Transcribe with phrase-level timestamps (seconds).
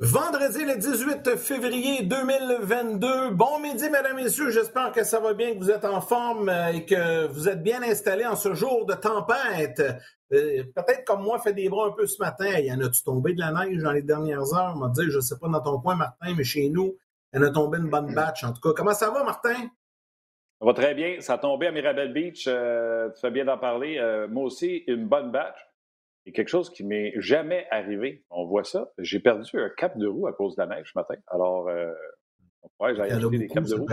[0.00, 3.30] Vendredi le 18 février 2022.
[3.30, 4.50] Bon midi, mesdames, et messieurs.
[4.50, 7.62] J'espère que ça va bien, que vous êtes en forme euh, et que vous êtes
[7.62, 9.80] bien installés en ce jour de tempête.
[10.32, 12.58] Euh, peut-être comme moi, fait des bras un peu ce matin.
[12.58, 14.72] Il y en a-tu tombé de la neige dans les dernières heures?
[14.74, 16.96] On m'a dit, je ne sais pas dans ton coin, Martin, mais chez nous,
[17.32, 18.42] il y en a tombé une bonne batch.
[18.42, 19.54] En tout cas, comment ça va, Martin?
[20.58, 21.20] Ça va très bien.
[21.20, 22.46] Ça a tombé à Mirabel Beach.
[22.48, 24.00] Euh, tu fais bien d'en parler.
[24.28, 25.56] moi aussi, une bonne batch.
[26.24, 28.24] Il y a quelque chose qui m'est jamais arrivé.
[28.30, 28.90] On voit ça.
[28.98, 31.16] J'ai perdu un cap de roue à cause de la neige ce matin.
[31.26, 31.92] Alors, euh,
[32.80, 33.86] ouais, j'ai acheté des caps de roue.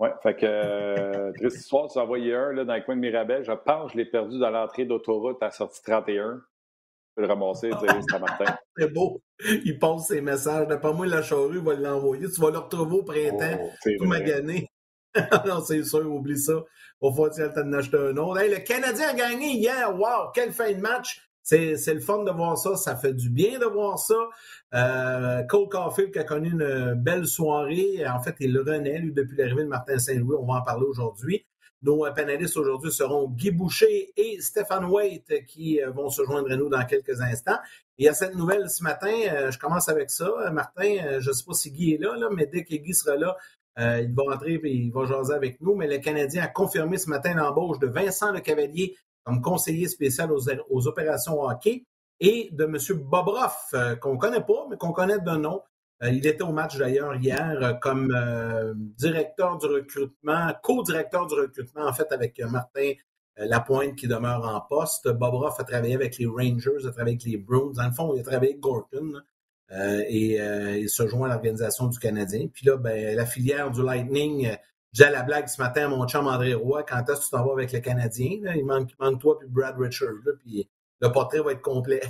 [0.00, 3.00] Oui, fait que, euh, triste histoire, tu as envoyé un là, dans le coin de
[3.00, 3.42] Mirabel.
[3.44, 6.34] Je pense que je l'ai perdu dans l'entrée d'autoroute à la sortie 31.
[6.34, 8.56] Je peux le ramasser, ce matin.
[8.76, 9.20] C'est beau.
[9.64, 10.68] Il passe ses messages.
[10.68, 12.28] D'après moi, la charrue va l'envoyer.
[12.28, 14.68] Tu vas le retrouver au printemps, oh, tout magané.
[15.46, 16.64] non, c'est sûr, oublie ça.
[17.00, 18.40] Au as le temps d'acheter un autre.
[18.42, 19.94] le Canadien a gagné hier.
[19.96, 21.22] Wow, quelle fin de match.
[21.42, 22.76] C'est, le fun de voir ça.
[22.76, 24.16] Ça fait du bien de voir ça.
[24.74, 28.06] Euh, Cole Caulfield qui a connu une belle soirée.
[28.06, 30.36] En fait, il renaît, lui, depuis l'arrivée de Martin Saint-Louis.
[30.38, 31.46] On va en parler aujourd'hui.
[31.80, 36.56] Nos panélistes aujourd'hui seront Guy Boucher et Stéphane Waite qui euh, vont se joindre à
[36.56, 37.58] nous dans quelques instants.
[37.98, 40.28] Il y a cette nouvelle ce matin, euh, je commence avec ça.
[40.52, 43.16] Martin, je ne sais pas si Guy est là, là, mais dès que Guy sera
[43.16, 43.36] là,
[43.78, 45.74] euh, il va rentrer et il va jaser avec nous.
[45.74, 50.30] Mais le Canadien a confirmé ce matin l'embauche de Vincent Le Cavalier comme conseiller spécial
[50.32, 51.84] aux, opérations hockey
[52.18, 52.76] et de M.
[52.98, 55.60] Bobroff, euh, qu'on ne connaît pas, mais qu'on connaît de nom.
[56.02, 58.14] Euh, il était au match d'ailleurs hier comme
[58.96, 62.92] directeur du recrutement, co-directeur du recrutement, en fait, avec Martin
[63.36, 65.08] Lapointe qui demeure en poste.
[65.08, 67.72] Bobroff a travaillé avec les Rangers, a travaillé avec les Bruins.
[67.74, 69.22] Dans le fond, il a travaillé avec Gorton.
[69.72, 72.48] Euh, et euh, il se joint à l'organisation du Canadien.
[72.52, 74.56] Puis là, ben, la filière du Lightning, euh,
[74.92, 77.44] j'ai la blague ce matin à mon chum André Roy, quand est-ce que tu t'en
[77.44, 78.40] vas avec le Canadien?
[78.56, 80.68] Il, manque, manque toi puis Brad Richard, puis
[81.00, 82.00] le portrait va être complet.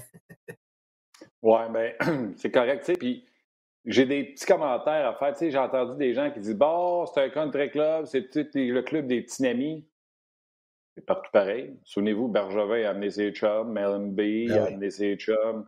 [1.43, 1.94] oui, ben
[2.37, 3.25] c'est correct, tu sais, puis
[3.84, 5.32] j'ai des petits commentaires à faire.
[5.32, 8.81] Tu sais, j'ai entendu des gens qui disent Bon, c'est un country club, c'est le
[8.82, 9.84] club des petits amis.
[10.94, 11.77] C'est partout pareil.
[11.84, 14.16] Souvenez-vous, Bergevin a amené ses chums, Mellon B
[14.49, 15.66] ben a amené ses chums.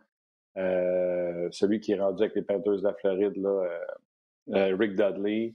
[0.56, 4.96] Euh, celui qui est rendu avec les Panthers de la Floride, là, euh, euh, Rick
[4.96, 5.54] Dudley,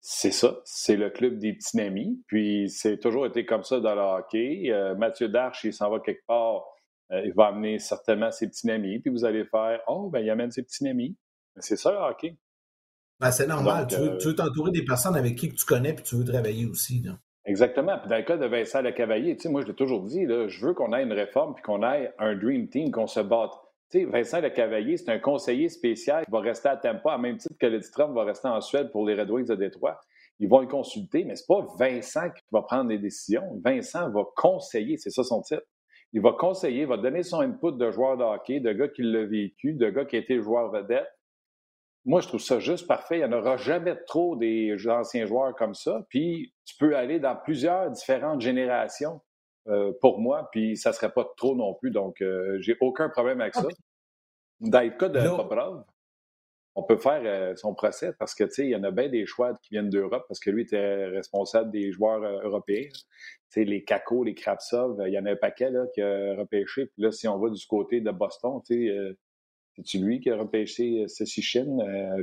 [0.00, 2.20] c'est ça, c'est le club des petits amis.
[2.26, 4.72] Puis c'est toujours été comme ça dans le hockey.
[4.98, 6.64] Mathieu Darche, il s'en va quelque part,
[7.12, 8.98] il va amener certainement ses petits amis.
[8.98, 11.16] Puis vous allez faire Oh, ben il amène ses petits amis.
[11.58, 12.36] C'est ça le hockey.
[13.20, 13.86] Ben, c'est normal.
[13.86, 17.00] tu, veux, t'entourer des personnes avec qui tu connais puis tu veux travailler aussi.
[17.02, 17.12] Là.
[17.44, 17.96] Exactement.
[18.00, 20.48] Puis dans le cas de Vincent Lecavalier, tu sais, moi je l'ai toujours dit, là,
[20.48, 23.52] je veux qu'on ait une réforme puis qu'on ait un dream team, qu'on se batte
[23.98, 27.56] sais, Vincent Lecavalier, c'est un conseiller spécial qui va rester à Tampa, à même titre
[27.58, 30.00] que Trump va rester en Suède pour les Red Wings de Détroit.
[30.38, 33.60] Ils vont le consulter, mais ce n'est pas Vincent qui va prendre les décisions.
[33.64, 35.62] Vincent va conseiller, c'est ça son titre.
[36.12, 39.02] Il va conseiller, il va donner son input de joueur de hockey, de gars qui
[39.02, 41.08] l'a vécu, de gars qui a été joueur vedette.
[42.04, 43.18] Moi, je trouve ça juste parfait.
[43.18, 46.04] Il n'y en aura jamais trop des anciens joueurs comme ça.
[46.08, 49.20] Puis, tu peux aller dans plusieurs différentes générations.
[49.68, 51.90] Euh, pour moi, puis ça ne serait pas trop non plus.
[51.90, 53.66] Donc, euh, j'ai aucun problème avec ça.
[54.60, 55.84] Dans le cas de Bobrov,
[56.74, 59.08] on peut faire euh, son procès parce que, tu sais, il y en a bien
[59.08, 62.88] des choix qui viennent d'Europe parce que lui était responsable des joueurs européens.
[62.90, 63.02] Tu
[63.50, 66.86] sais, les Kako, les Krapsov, il y en a un paquet là, qui a repêché.
[66.86, 69.16] Puis là, si on va du côté de Boston, tu sais,
[69.76, 71.76] c'est-tu lui qui a repêché Sessichin,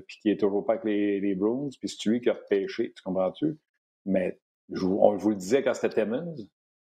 [0.08, 2.94] puis qui est toujours pas avec les, les Bruins, puis c'est lui qui a repêché,
[2.96, 3.58] tu comprends-tu?
[4.06, 4.40] Mais
[4.82, 6.36] on vous le disait quand c'était Timmons,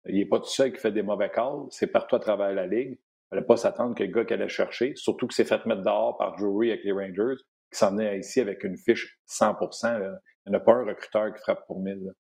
[0.06, 1.68] il n'est pas tout seul qui fait des mauvais calls.
[1.70, 3.00] C'est partout à travers la ligue.
[3.32, 5.66] Il ne fallait pas s'attendre que le gars qui allait chercher, surtout que c'est fait
[5.66, 7.42] mettre dehors par Drury avec les Rangers,
[7.72, 11.34] qui s'en est ici avec une fiche 100% Il n'y en a pas un recruteur
[11.34, 12.14] qui frappe pour 1000.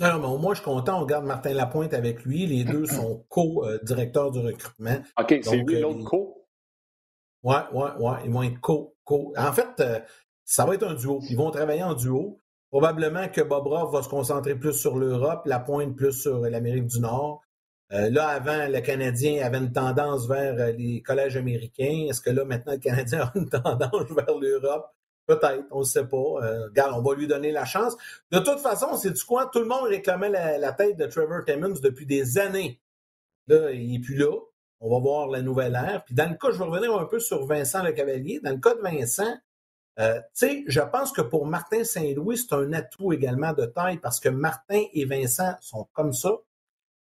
[0.00, 1.02] Non, mais au moins, je suis content.
[1.02, 2.46] On garde Martin Lapointe avec lui.
[2.46, 4.98] Les deux sont co-directeurs du recrutement.
[5.18, 6.46] OK, c'est lui euh, l'autre co?
[7.42, 8.12] Oui, oui, oui.
[8.24, 8.96] Ils vont être co.
[9.04, 9.32] co.
[9.36, 10.00] En fait, euh,
[10.44, 11.20] ça va être un duo.
[11.28, 12.40] Ils vont travailler en duo.
[12.70, 17.00] Probablement que Bobrov va se concentrer plus sur l'Europe, la pointe plus sur l'Amérique du
[17.00, 17.42] Nord.
[17.92, 22.06] Euh, là, avant, le Canadien avait une tendance vers euh, les collèges américains.
[22.08, 24.86] Est-ce que là, maintenant, le Canadien a une tendance vers l'Europe?
[25.26, 26.16] Peut-être, on ne sait pas.
[26.16, 27.96] Euh, regarde, on va lui donner la chance.
[28.30, 29.46] De toute façon, c'est du quoi?
[29.46, 32.80] Tout le monde réclamait la, tête de Trevor Timmons depuis des années.
[33.48, 34.32] Là, il n'est plus là.
[34.78, 36.04] On va voir la nouvelle ère.
[36.04, 38.40] Puis dans le cas, je vais revenir un peu sur Vincent Le Cavalier.
[38.42, 39.36] Dans le cas de Vincent,
[40.00, 43.98] euh, tu sais, je pense que pour Martin Saint-Louis, c'est un atout également de taille
[43.98, 46.32] parce que Martin et Vincent sont comme ça.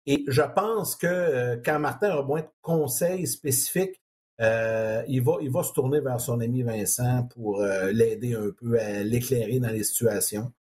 [0.07, 4.01] Et je pense que quand Martin aura besoin de conseils spécifiques,
[4.39, 9.03] il, va, il va se tourner vers son ami Vincent pour l'aider un peu à
[9.03, 10.53] l'éclairer dans les situations.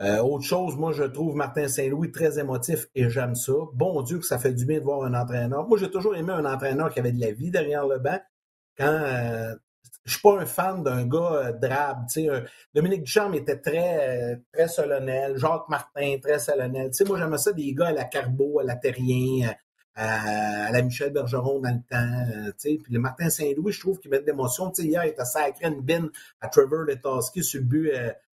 [0.00, 3.52] Euh, autre chose, moi, je trouve Martin Saint-Louis très émotif et j'aime ça.
[3.74, 5.66] Bon Dieu que ça fait du bien de voir un entraîneur.
[5.66, 8.20] Moi, j'ai toujours aimé un entraîneur qui avait de la vie derrière le banc.
[8.76, 9.56] Quand euh,
[10.08, 12.06] je suis pas un fan d'un gars euh, drabe,
[12.74, 16.90] Dominique Duchamp était très très solennel, Jacques Martin très solennel.
[17.06, 19.52] Moi j'aimais ça des gars à la Carbo, à la Terrien,
[19.94, 22.78] à, la Michel Bergeron dans le temps, sais.
[22.82, 24.72] Puis le Martin Saint-Louis, je trouve qu'il met de l'émotion.
[24.78, 26.08] Hier, il était sacré une bine
[26.40, 27.92] à Trevor Letoski sur le but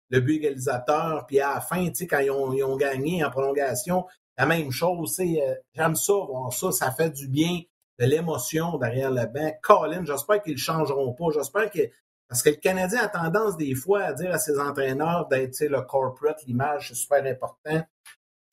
[0.10, 4.06] le but égalisateur, puis à la fin, tu sais, quand ils ont, gagné en prolongation,
[4.38, 7.62] la même chose, euh, j'aime ça, voir ça, ça fait du bien,
[8.00, 9.52] de l'émotion derrière le banc.
[9.62, 11.80] Colin, j'espère qu'ils ne changeront pas, j'espère que,
[12.28, 15.82] parce que le Canadien a tendance des fois à dire à ses entraîneurs d'être, le
[15.82, 17.84] corporate, l'image, c'est super important.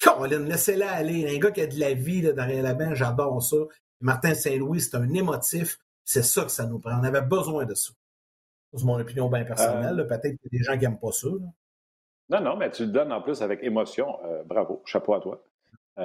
[0.02, 3.56] Colin, laissez-la aller, un gars qui a de la vie derrière le banc, j'adore ça.
[4.00, 7.74] Martin Saint-Louis, c'est un émotif, c'est ça que ça nous prend, on avait besoin de
[7.74, 7.92] ça.
[8.74, 10.00] C'est mon opinion bien personnelle.
[10.00, 10.04] Euh.
[10.04, 11.28] Peut-être qu'il y a des gens qui n'aiment pas ça.
[12.30, 14.18] Non, non, mais tu le donnes en plus avec émotion.
[14.24, 15.44] Euh, bravo, chapeau à toi.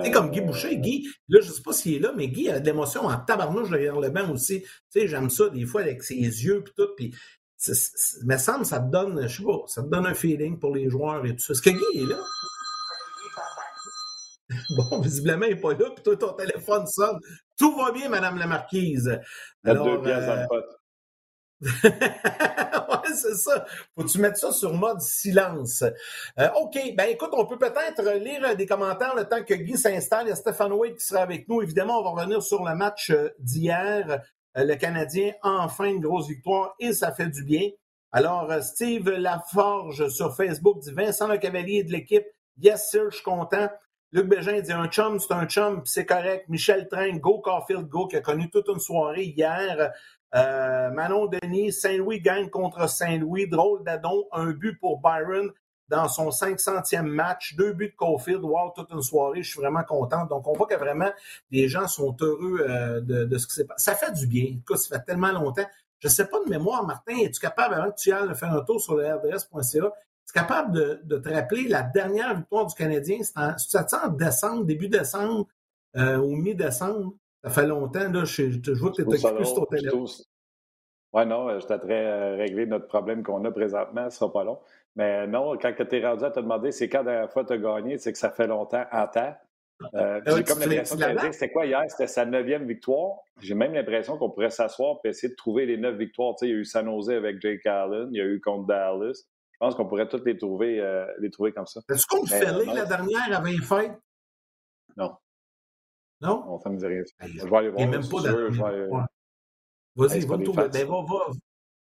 [0.03, 0.75] C'est comme Guy Boucher.
[0.75, 3.05] Euh, Guy, là, je ne sais pas s'il est là, mais Guy a de l'émotion
[3.05, 4.61] en tabarnouche derrière le banc aussi.
[4.61, 6.89] Tu sais, j'aime ça des fois avec ses yeux et tout.
[6.97, 7.15] Puis,
[8.25, 10.89] mais ça ça te donne, je sais pas, ça te donne un feeling pour les
[10.89, 11.53] joueurs et tout ça.
[11.53, 12.17] Est-ce que Guy est là?
[14.77, 17.19] Bon, visiblement, il n'est pas là, puis toi, ton téléphone sonne.
[17.57, 19.19] Tout va bien, Madame la Marquise.
[19.65, 20.63] Alors, deux pièces pot.
[21.83, 23.65] ouais, c'est ça.
[23.95, 25.83] Faut-tu mettre ça sur mode silence?
[26.39, 26.77] Euh, OK.
[26.95, 30.27] Ben, écoute, on peut peut-être lire des commentaires le temps que Guy s'installe.
[30.27, 31.61] Il y a Stéphane Wade qui sera avec nous.
[31.61, 34.21] Évidemment, on va revenir sur le match euh, d'hier.
[34.57, 37.69] Euh, le Canadien, enfin, une grosse victoire et ça fait du bien.
[38.11, 42.25] Alors, Steve Laforge sur Facebook dit Vincent Le Cavalier de l'équipe.
[42.59, 43.69] Yes, sir, je suis content.
[44.13, 46.47] Luc Bégin dit un chum, c'est un chum, c'est correct.
[46.47, 49.91] Michel Train, go Caulfield, go, qui a connu toute une soirée hier.
[50.35, 53.47] Euh, Manon Denis, Saint-Louis gagne contre Saint-Louis.
[53.47, 55.51] Drôle d'adon, un but pour Byron
[55.89, 59.83] dans son 500e match, deux buts de Caulfield, wow, toute une soirée, je suis vraiment
[59.83, 60.25] content.
[60.25, 61.11] Donc, on voit que vraiment,
[61.49, 63.83] les gens sont heureux euh, de, ce qui s'est passé.
[63.91, 64.43] Ça fait du bien.
[64.43, 65.65] Écoute, ça fait tellement longtemps.
[65.99, 68.61] Je ne sais pas de mémoire, Martin, es-tu capable, avant que tu ailles faire un
[68.61, 73.19] tour sur le RDS.ca, es-tu capable de, te rappeler la dernière victoire du Canadien?
[73.57, 75.47] C'était en, en décembre, début décembre
[75.95, 77.13] euh, ou mi-décembre?
[77.47, 80.05] Ça fait longtemps, là, je, je vois que tu es occupé sur ton téléphone.
[81.13, 84.43] Oui, non, euh, je t'aiderais à régler notre problème qu'on a présentement, ce sera pas
[84.43, 84.59] long.
[84.97, 87.53] Mais non, quand tu es rendu à te demander c'est quand la dernière fois tu
[87.53, 89.35] as gagné, c'est que ça fait longtemps en temps.
[89.93, 91.81] Euh, ah j'ai comme l'impression que c'était quoi hier?
[91.87, 93.19] C'était sa neuvième victoire.
[93.39, 96.33] J'ai même l'impression qu'on pourrait s'asseoir et essayer de trouver les neuf victoires.
[96.35, 98.41] Tu sais, il y a eu San Jose avec Jake Allen, il y a eu
[98.41, 99.23] contre Dallas.
[99.51, 101.79] Je pense qu'on pourrait toutes les trouver, euh, les trouver comme ça.
[101.89, 103.91] Est-ce qu'on fait la dernière avait fait?
[104.97, 105.15] Non.
[106.21, 106.43] Non?
[106.45, 107.01] Non, ça me dit rien.
[107.21, 107.87] Je vais aller voir.
[107.87, 109.07] même pas
[109.97, 110.45] Vas-y, va, ben,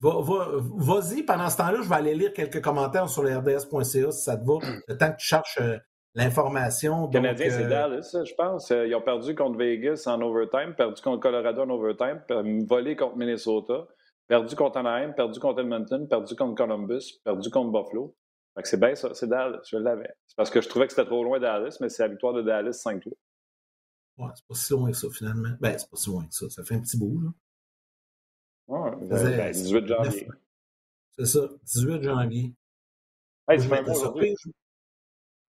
[0.02, 3.84] va, va, vas-y, pendant ce temps-là, je vais aller lire quelques commentaires sur le rds.ca
[3.84, 4.54] si ça te va,
[4.88, 5.76] le temps que tu cherches euh,
[6.14, 7.06] l'information.
[7.06, 8.72] Le Canadien, c'est euh, Dallas, je pense.
[8.72, 12.20] Euh, ils ont perdu contre Vegas en overtime, perdu contre Colorado en overtime,
[12.66, 13.86] volé contre Minnesota,
[14.26, 18.16] perdu contre Anaheim, perdu contre Edmonton, perdu contre Columbus, perdu contre Buffalo.
[18.64, 20.10] c'est bien ça, c'est Dallas, je l'avais.
[20.26, 22.42] C'est parce que je trouvais que c'était trop loin Dallas, mais c'est la victoire de
[22.42, 23.12] Dallas 5-3.
[24.18, 25.56] Ouais, c'est pas si loin que ça, finalement.
[25.60, 26.48] Ben, c'est pas si loin que ça.
[26.50, 27.30] Ça fait un petit bout, là.
[28.68, 28.90] Ouais,
[29.52, 30.28] 18 ben, janvier.
[31.18, 32.54] C'est ça, 18 janvier.
[33.48, 34.34] Hey, c'est un aujourd'hui.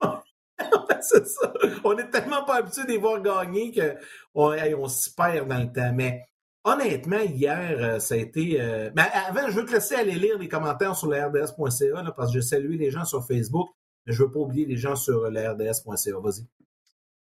[1.01, 1.53] c'est ça.
[1.85, 5.73] On n'est tellement pas habitué de les voir gagner qu'on on s'y perd dans le
[5.73, 5.93] temps.
[5.95, 6.25] Mais
[6.65, 8.61] honnêtement, hier, euh, ça a été.
[8.61, 8.91] Euh...
[8.91, 12.41] Ben, avant, je veux te laisser aller lire les commentaires sur le RDS.ca parce que
[12.41, 13.69] je salue les gens sur Facebook,
[14.07, 16.19] mais je ne veux pas oublier les gens sur le RDS.ca.
[16.19, 16.47] Vas-y.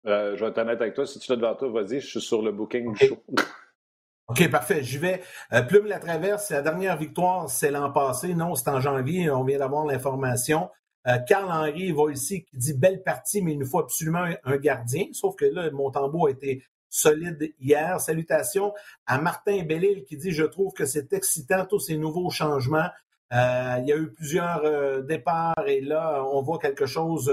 [0.06, 1.06] Euh, je vais être honnête avec toi.
[1.06, 3.22] Si tu l'as devant toi, vas-y, je suis sur le booking show.
[4.28, 4.82] OK, parfait.
[4.82, 5.22] J'y vais.
[5.52, 8.34] Euh, Plume la traverse, la dernière victoire, c'est l'an passé.
[8.34, 9.30] Non, c'est en janvier.
[9.30, 10.70] On vient d'avoir l'information.
[11.06, 14.56] Euh, Carl Henry va ici qui dit belle partie, mais il nous faut absolument un,
[14.56, 15.06] gardien.
[15.12, 18.00] Sauf que là, mon tambour a été solide hier.
[18.00, 18.74] Salutations
[19.06, 22.88] à Martin Bellil qui dit Je trouve que c'est excitant tous ces nouveaux changements.
[23.30, 27.32] il y a eu plusieurs départs et là, on voit quelque chose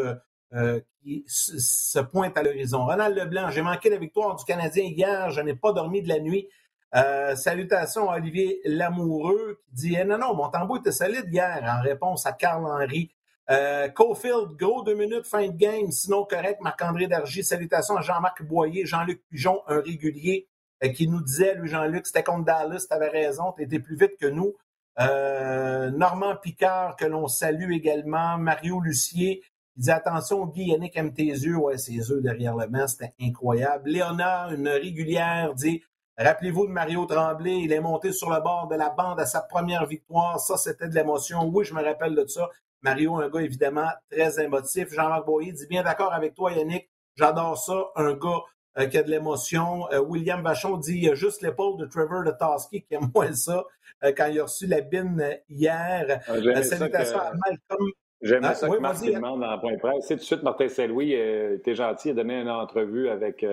[0.55, 2.85] euh, qui se pointe à l'horizon.
[2.85, 6.19] Ronald Leblanc, j'ai manqué la victoire du Canadien hier, je n'ai pas dormi de la
[6.19, 6.47] nuit.
[6.95, 11.61] Euh, salutations à Olivier Lamoureux qui dit eh, Non, non, mon tambour était solide hier
[11.67, 13.11] en réponse à Carl Henry.
[13.49, 16.61] Euh, Cofield, gros deux minutes, fin de game, sinon correct.
[16.61, 20.47] Marc-André Dargy, salutations à Jean-Marc Boyer, Jean-Luc Pigeon, un régulier,
[20.95, 24.17] qui nous disait, lui, Jean-Luc, c'était contre Dallas, tu avais raison, tu étais plus vite
[24.19, 24.55] que nous.
[24.97, 29.43] Normand Picard, que l'on salue également, Mario Lucier,
[29.77, 31.57] Il dit attention, Guy, Yannick aime tes yeux.
[31.57, 33.89] Ouais, ses yeux derrière le banc, c'était incroyable.
[33.89, 35.83] Léonard, une régulière, dit
[36.17, 39.41] Rappelez-vous de Mario Tremblay, il est monté sur le bord de la bande à sa
[39.41, 40.39] première victoire.
[40.39, 41.45] Ça, c'était de l'émotion.
[41.53, 42.49] Oui, je me rappelle de ça.
[42.81, 44.93] Mario, un gars évidemment très émotif.
[44.93, 46.89] Jean-Marc Boyer dit bien d'accord avec toi, Yannick.
[47.17, 47.91] J'adore ça.
[47.97, 48.43] Un gars
[48.77, 49.91] euh, qui a de l'émotion.
[49.91, 53.11] Euh, William Vachon dit il y a juste l'épaule de Trevor de Toski qui aime
[53.13, 53.65] moins ça
[54.03, 56.21] euh, quand il a reçu la bine hier.
[56.27, 57.89] Ah, salutations à Malcolm.
[58.25, 60.07] J'aimais ah, ça que Marc demande dans point presse.
[60.07, 63.45] tout de suite, Martin Saint-Louis était gentil, il a donné une entrevue avec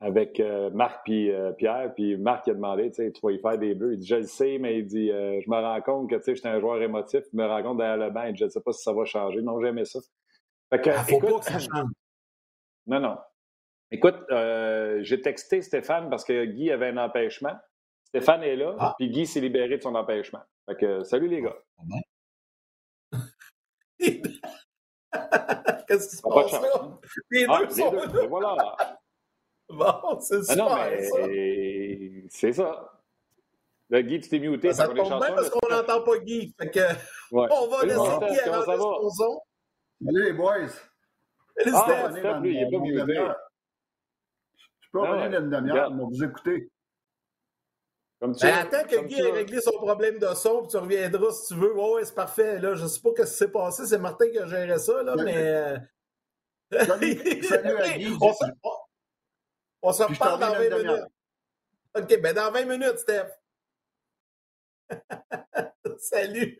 [0.00, 3.32] avec euh, Marc puis euh, Pierre, puis Marc il a demandé, tu sais, tu vas
[3.32, 3.94] y faire des bleus.
[3.94, 6.22] Il dit, je le sais, mais il dit, euh, je me rends compte que, tu
[6.22, 8.60] sais, j'étais un joueur émotif, je me rends compte derrière le banc, je ne sais
[8.60, 9.42] pas si ça va changer.
[9.42, 10.00] Non, j'aimais ça.
[10.70, 11.90] Fait que, ah, faut écoute, pas que ça change.
[12.86, 13.18] Non, non.
[13.90, 14.18] Écoute,
[15.02, 17.54] j'ai texté Stéphane parce que Guy avait un empêchement.
[18.04, 18.94] Stéphane est là, ah.
[18.98, 20.40] puis Guy s'est libéré de son empêchement.
[20.66, 21.56] Fait que, salut les gars.
[25.86, 26.98] Qu'est-ce qui se passe là?
[27.30, 28.06] Les deux ah, sont là.
[28.28, 28.56] Voilà.
[29.72, 32.92] Bon, c'est ah non, mais c'est ça.
[33.88, 34.66] Le Guy, tu t'es muté.
[34.66, 36.52] Ben, ça tombe bien parce qu'on n'entend pas Guy.
[36.58, 36.80] Fait que
[37.30, 39.42] on va laisser Guy à son son.
[40.04, 40.66] Salut les boys.
[41.56, 42.40] Salut ah, Steph.
[42.40, 43.14] lui, il n'est pas muté.
[44.80, 46.68] Je peux revenir dans une demi-heure, mais vous écouter.
[48.20, 51.48] Comme ben, attends que Guy ait réglé son problème de son, puis tu reviendras si
[51.48, 51.74] tu veux.
[51.74, 52.58] Ouais c'est parfait.
[52.58, 53.86] Là, je ne sais pas ce qui s'est passé.
[53.86, 55.36] C'est Martin qui a géré ça, là, mais.
[55.36, 55.78] Euh,
[56.84, 58.14] salut, salut à Guy.
[59.82, 61.06] On se reparle dans 20 minutes.
[61.94, 63.30] OK, ben dans 20 minutes, Steph.
[65.98, 66.58] Salut.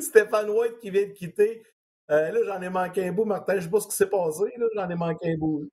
[0.00, 1.62] Stéphane White qui vient de quitter.
[2.10, 3.54] Euh, là, j'en ai manqué un bout, Martin.
[3.54, 4.44] Je ne sais pas ce qui s'est passé.
[4.56, 5.68] Là, j'en ai manqué un bout.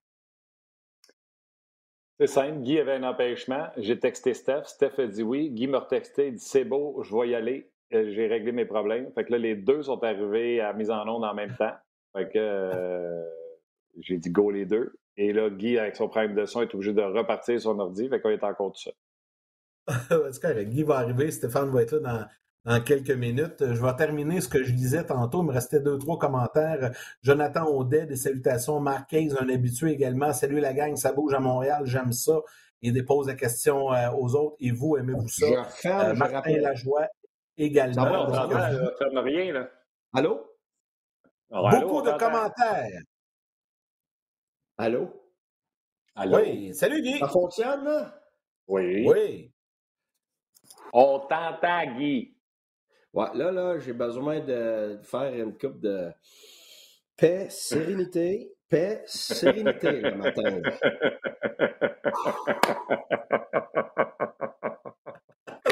[2.20, 2.60] C'est simple.
[2.62, 3.68] Guy avait un empêchement.
[3.78, 4.64] J'ai texté Steph.
[4.66, 5.52] Steph a dit oui.
[5.52, 6.28] Guy m'a retexté.
[6.28, 7.70] Il dit c'est beau, je vais y aller.
[7.94, 9.12] Euh, j'ai réglé mes problèmes.
[9.14, 11.74] Fait que là, les deux sont arrivés à mise en onde en même temps.
[12.16, 13.24] Fait que euh,
[14.00, 14.94] j'ai dit go les deux.
[15.16, 18.10] Et là, Guy, avec son problème de son, est obligé de repartir son ordi.
[18.10, 18.94] Fait qu'on est encore tout seul.
[20.32, 20.70] C'est correct.
[20.70, 21.30] Guy va arriver.
[21.32, 22.26] Stéphane va être là dans,
[22.86, 23.60] quelques minutes.
[23.60, 25.42] Je vais terminer ce que je disais tantôt.
[25.42, 26.92] Il me restait deux, trois commentaires.
[27.22, 28.80] Jonathan Audet, des salutations.
[28.80, 30.34] Marc un habitué également.
[30.34, 31.84] Salut la gang, ça bouge à Montréal.
[31.86, 32.40] J'aime ça.
[32.82, 34.56] Il dépose la question euh, aux autres.
[34.60, 35.46] Et vous, aimez-vous ça?
[35.86, 37.08] Euh, Martin Lajoie
[37.58, 38.04] également.
[38.32, 39.70] Ça va, on rien, là.
[40.14, 40.46] Allô?
[41.50, 43.02] Beaucoup de commentaires.
[44.78, 45.10] Allô?
[46.16, 46.38] Allô?
[46.38, 47.20] Oui, salut Guy.
[47.20, 48.22] Ça fonctionne, là?
[48.68, 49.06] Oui.
[49.08, 49.54] Oui.
[50.94, 52.37] On t'entend, Guy.
[53.18, 56.12] Ouais, là, là, j'ai besoin de faire une coupe de
[57.18, 60.44] paix, sérénité, paix, sérénité le matin.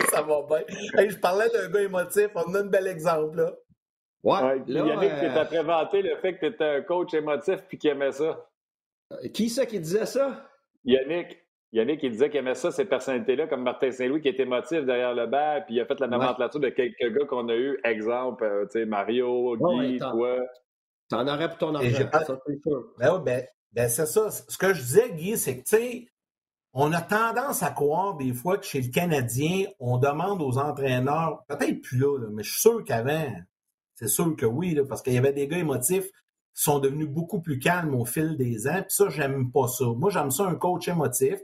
[0.10, 0.64] Ça va bien.
[1.08, 3.54] je parlais d'un gars émotif, on a un bel exemple, là.
[4.24, 5.32] Ouais, là, Yannick, euh...
[5.32, 8.44] tu as présenté le fait que tu étais un coach émotif puis qui aimait ça.
[9.12, 10.50] Euh, qui c'est qui disait ça?
[10.84, 11.45] Yannick.
[11.76, 15.14] Yannick, il disait qu'il aimait ça, ces personnalités-là, comme Martin Saint-Louis, qui était émotif derrière
[15.14, 17.78] le banc, puis il a fait la nomenclature de quelques gars qu'on a eu.
[17.84, 20.38] Exemple, euh, tu sais, Mario, Guy, toi.
[21.10, 22.86] T'en aurais pour ton argent, ça, c'est sûr.
[22.98, 24.32] Ben, ben, ben, c'est ça.
[24.32, 26.08] Ce que je disais, Guy, c'est que, tu sais,
[26.72, 31.44] on a tendance à croire des fois que chez le Canadien, on demande aux entraîneurs,
[31.50, 33.28] peut-être plus là, mais je suis sûr qu'avant,
[33.96, 36.10] c'est sûr que oui, parce qu'il y avait des gars émotifs
[36.56, 38.82] sont devenus beaucoup plus calmes au fil des ans.
[38.82, 39.86] Puis ça, j'aime pas ça.
[39.98, 41.36] Moi, j'aime ça un coach émotif.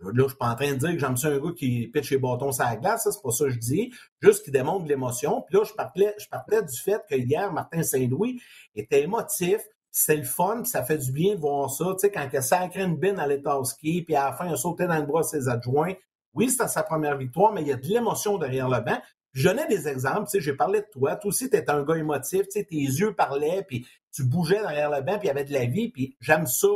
[0.00, 2.12] Là, je suis pas en train de dire que j'aime ça un gars qui pitch
[2.12, 3.92] les bâtons sur la glace, c'est pas ça que je dis.
[4.20, 5.42] Juste qui démontre l'émotion.
[5.42, 8.40] Puis là, je parlais, je parlais du fait que hier, Martin Saint-Louis
[8.74, 9.60] était émotif.
[9.90, 11.86] C'est le fun, puis ça fait du bien de voir ça.
[11.94, 14.46] Tu sais, quand il a sacré une bine à l'état ski, puis à la fin,
[14.46, 15.94] il a sauté dans le bras de ses adjoints.
[16.34, 19.00] Oui, c'était sa première victoire, mais il y a de l'émotion derrière le banc.
[19.32, 21.16] Je donnais des exemples, tu sais, j'ai parlé de toi.
[21.16, 24.60] Toi aussi, tu étais un gars émotif, tu sais, tes yeux parlaient, puis tu bougeais
[24.60, 26.68] derrière le banc, puis il y avait de la vie, puis j'aime ça.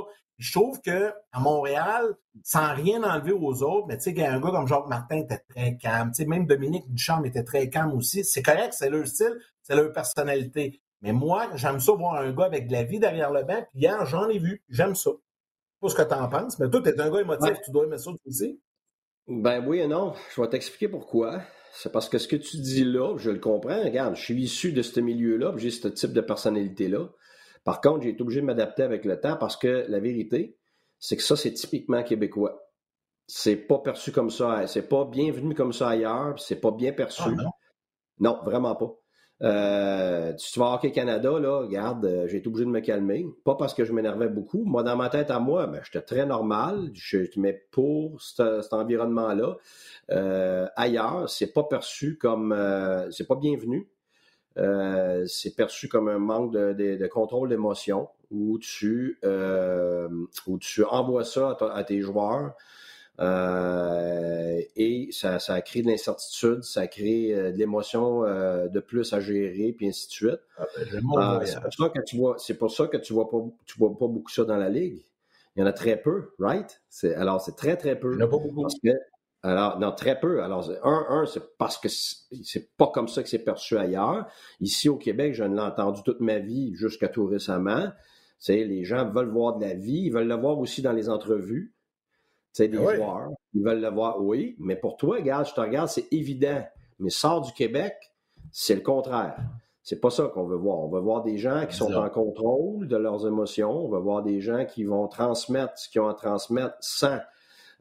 [0.42, 4.50] Je trouve que à Montréal, sans rien enlever aux autres, mais tu sais, un gars
[4.50, 6.10] comme Jacques Martin était très calme.
[6.10, 8.24] Tu sais, même Dominique Duchamp était très calme aussi.
[8.24, 10.82] C'est correct, c'est leur style, c'est leur personnalité.
[11.00, 13.64] Mais moi, j'aime ça voir un gars avec de la vie derrière le banc.
[13.70, 14.64] Puis hier, j'en ai vu.
[14.68, 15.10] J'aime ça.
[15.12, 17.60] Je sais pas ce que tu en penses, mais toi, tu es un gars émotif,
[17.64, 18.60] tu dois aimer ça aussi.
[19.28, 20.14] Ben oui et non.
[20.34, 21.40] Je vais t'expliquer pourquoi.
[21.72, 23.80] C'est parce que ce que tu dis là, je le comprends.
[23.80, 27.10] Regarde, je suis issu de ce milieu-là, j'ai ce type de personnalité-là.
[27.64, 30.56] Par contre, j'ai été obligé de m'adapter avec le temps parce que la vérité,
[30.98, 32.68] c'est que ça, c'est typiquement québécois.
[33.26, 37.22] C'est pas perçu comme ça, c'est pas bienvenu comme ça ailleurs, c'est pas bien perçu.
[37.24, 37.50] Ah,
[38.18, 38.38] non?
[38.44, 38.94] vraiment pas.
[39.42, 43.26] Euh, tu vas Hockey Canada, là, regarde, euh, j'ai été obligé de me calmer.
[43.44, 44.64] Pas parce que je m'énervais beaucoup.
[44.64, 46.90] Moi, dans ma tête à moi, ben, j'étais très normal.
[46.94, 49.56] Je, mais pour cet environnement-là,
[50.10, 52.56] euh, ailleurs, c'est pas perçu comme.
[53.10, 53.88] c'est pas bienvenu.
[54.58, 60.08] Euh, c'est perçu comme un manque de, contrôle d'émotion où tu, euh,
[60.46, 62.54] où tu envoies ça à, tes joueurs
[63.20, 69.74] euh, et ça, ça crée de l'incertitude, ça crée de l'émotion de plus à gérer,
[69.76, 70.40] puis ainsi de suite.
[70.58, 70.66] Ah,
[71.38, 73.78] ben, c'est pour ça que tu vois, c'est pour ça que tu vois pas, tu
[73.78, 75.04] vois pas beaucoup ça dans la ligue.
[75.54, 76.80] Il y en a très peu, right?
[77.14, 78.12] alors, c'est très, très peu.
[78.12, 78.66] Il n'y en a pas beaucoup.
[79.44, 80.42] Alors, non, très peu.
[80.42, 84.26] Alors, un, un, c'est parce que c'est pas comme ça que c'est perçu ailleurs.
[84.60, 87.88] Ici, au Québec, je ne l'ai entendu toute ma vie jusqu'à tout récemment.
[88.38, 91.08] sais, les gens veulent voir de la vie, ils veulent le voir aussi dans les
[91.08, 91.74] entrevues.
[92.54, 94.54] Tu sais, des ah joueurs, ils veulent le voir, oui.
[94.60, 96.62] Mais pour toi, regarde, je te regarde, c'est évident.
[97.00, 97.94] Mais sors du Québec,
[98.52, 99.36] c'est le contraire.
[99.82, 100.78] C'est pas ça qu'on veut voir.
[100.78, 103.72] On veut voir des gens qui sont en contrôle de leurs émotions.
[103.72, 107.18] On veut voir des gens qui vont transmettre ce qu'ils ont à transmettre sans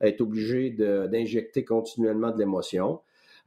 [0.01, 2.99] être obligé d'injecter continuellement de l'émotion.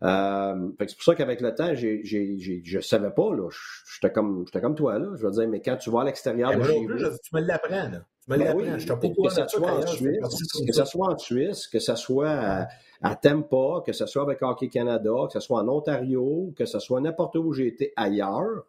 [0.03, 3.49] Euh, c'est pour ça qu'avec le temps, j'ai, j'ai, je savais pas, là.
[3.93, 5.13] J'étais comme, comme toi, là.
[5.17, 7.91] Je veux dire, mais quand tu vas à l'extérieur de chez vous, tu me l'apprends,
[7.91, 8.05] là.
[8.25, 8.79] Tu me l'apprends.
[8.79, 10.19] je que, ça soit en Suisse,
[10.67, 12.69] que ce soit en Suisse, que ce soit à,
[13.03, 16.79] à Tampa, que ce soit avec Hockey Canada, que ce soit en Ontario, que ce
[16.79, 18.67] soit n'importe où j'ai été ailleurs,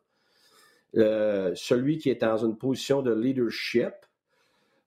[0.97, 3.93] euh, celui qui est dans une position de leadership,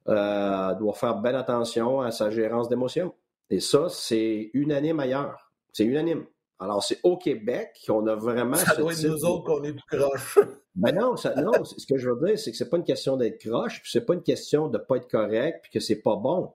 [0.09, 3.15] euh, doit faire bien attention à sa gérance d'émotions.
[3.51, 5.53] Et ça, c'est unanime ailleurs.
[5.73, 6.25] C'est unanime.
[6.61, 8.57] Alors, c'est au Québec qu'on a vraiment.
[8.57, 10.39] Ça doit être nous autres qu'on est plus croche.
[10.75, 13.41] Ben non, non ce que je veux dire, c'est que c'est pas une question d'être
[13.41, 16.53] croche, puis c'est pas une question de pas être correct, puis que c'est pas bon.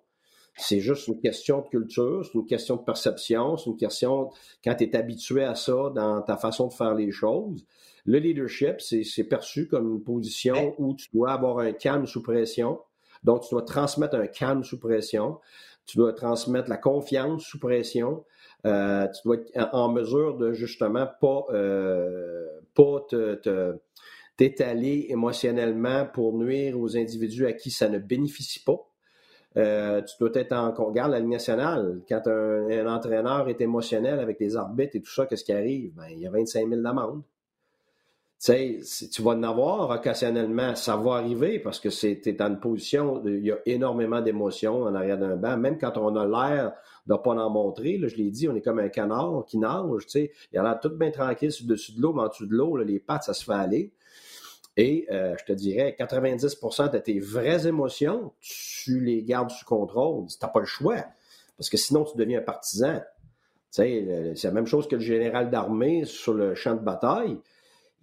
[0.55, 4.29] C'est juste une question de culture, c'est une question de perception, c'est une question
[4.63, 7.65] quand tu es habitué à ça dans ta façon de faire les choses.
[8.05, 12.79] Le leadership, c'est perçu comme une position où tu dois avoir un calme sous pression,
[13.23, 15.39] donc, tu dois transmettre un calme sous pression.
[15.85, 18.25] Tu dois transmettre la confiance sous pression.
[18.65, 23.77] Euh, tu dois être en mesure de justement pas, euh, pas te,
[24.37, 28.79] t'étaler émotionnellement pour nuire aux individus à qui ça ne bénéficie pas.
[29.55, 30.71] Euh, tu dois être en.
[30.71, 32.01] Regarde la Ligue nationale.
[32.09, 35.93] Quand un, entraîneur est émotionnel avec les arbitres et tout ça, qu'est-ce qui arrive?
[35.95, 37.21] Ben, il y a 25 000 d'amende
[38.43, 43.23] sais, tu vas en avoir occasionnellement, ça va arriver parce que c'est dans une position,
[43.25, 46.73] il y a énormément d'émotions en arrière d'un banc, même quand on a l'air
[47.07, 50.03] de pas en montrer, là, je l'ai dit, on est comme un canard qui nage,
[50.03, 52.45] tu sais, il a l'air tout bien tranquille sur dessus de l'eau, mais en dessous
[52.45, 53.93] de l'eau, les pattes, ça se fait aller.
[54.75, 60.25] Et euh, je te dirais, 90% de tes vraies émotions, tu les gardes sous contrôle.
[60.27, 61.05] Tu n'as pas le choix.
[61.57, 63.01] Parce que sinon, tu deviens un partisan.
[63.69, 67.37] C'est la même chose que le général d'armée sur le champ de bataille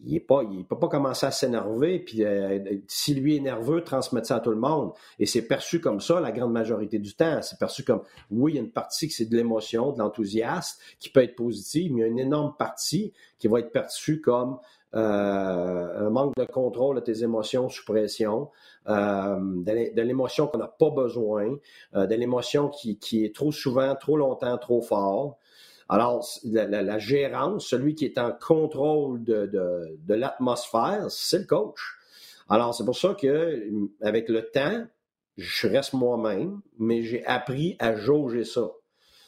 [0.04, 2.58] il ne peut pas commencer à s'énerver, puis euh,
[2.88, 4.92] si lui est nerveux, transmettre ça à tout le monde.
[5.18, 7.42] Et c'est perçu comme ça la grande majorité du temps.
[7.42, 10.80] C'est perçu comme, oui, il y a une partie qui c'est de l'émotion, de l'enthousiasme,
[10.98, 14.20] qui peut être positive, mais il y a une énorme partie qui va être perçue
[14.20, 14.58] comme
[14.94, 18.48] euh, un manque de contrôle de tes émotions sous pression,
[18.88, 21.56] euh, de l'émotion qu'on n'a pas besoin,
[21.94, 25.38] de l'émotion qui, qui est trop souvent, trop longtemps, trop fort.
[25.92, 31.80] Alors, la, gérance, celui qui est en contrôle de, l'atmosphère, c'est le coach.
[32.48, 33.68] Alors, c'est pour ça que,
[34.00, 34.84] avec le temps,
[35.36, 38.70] je reste moi-même, mais j'ai appris à jauger ça.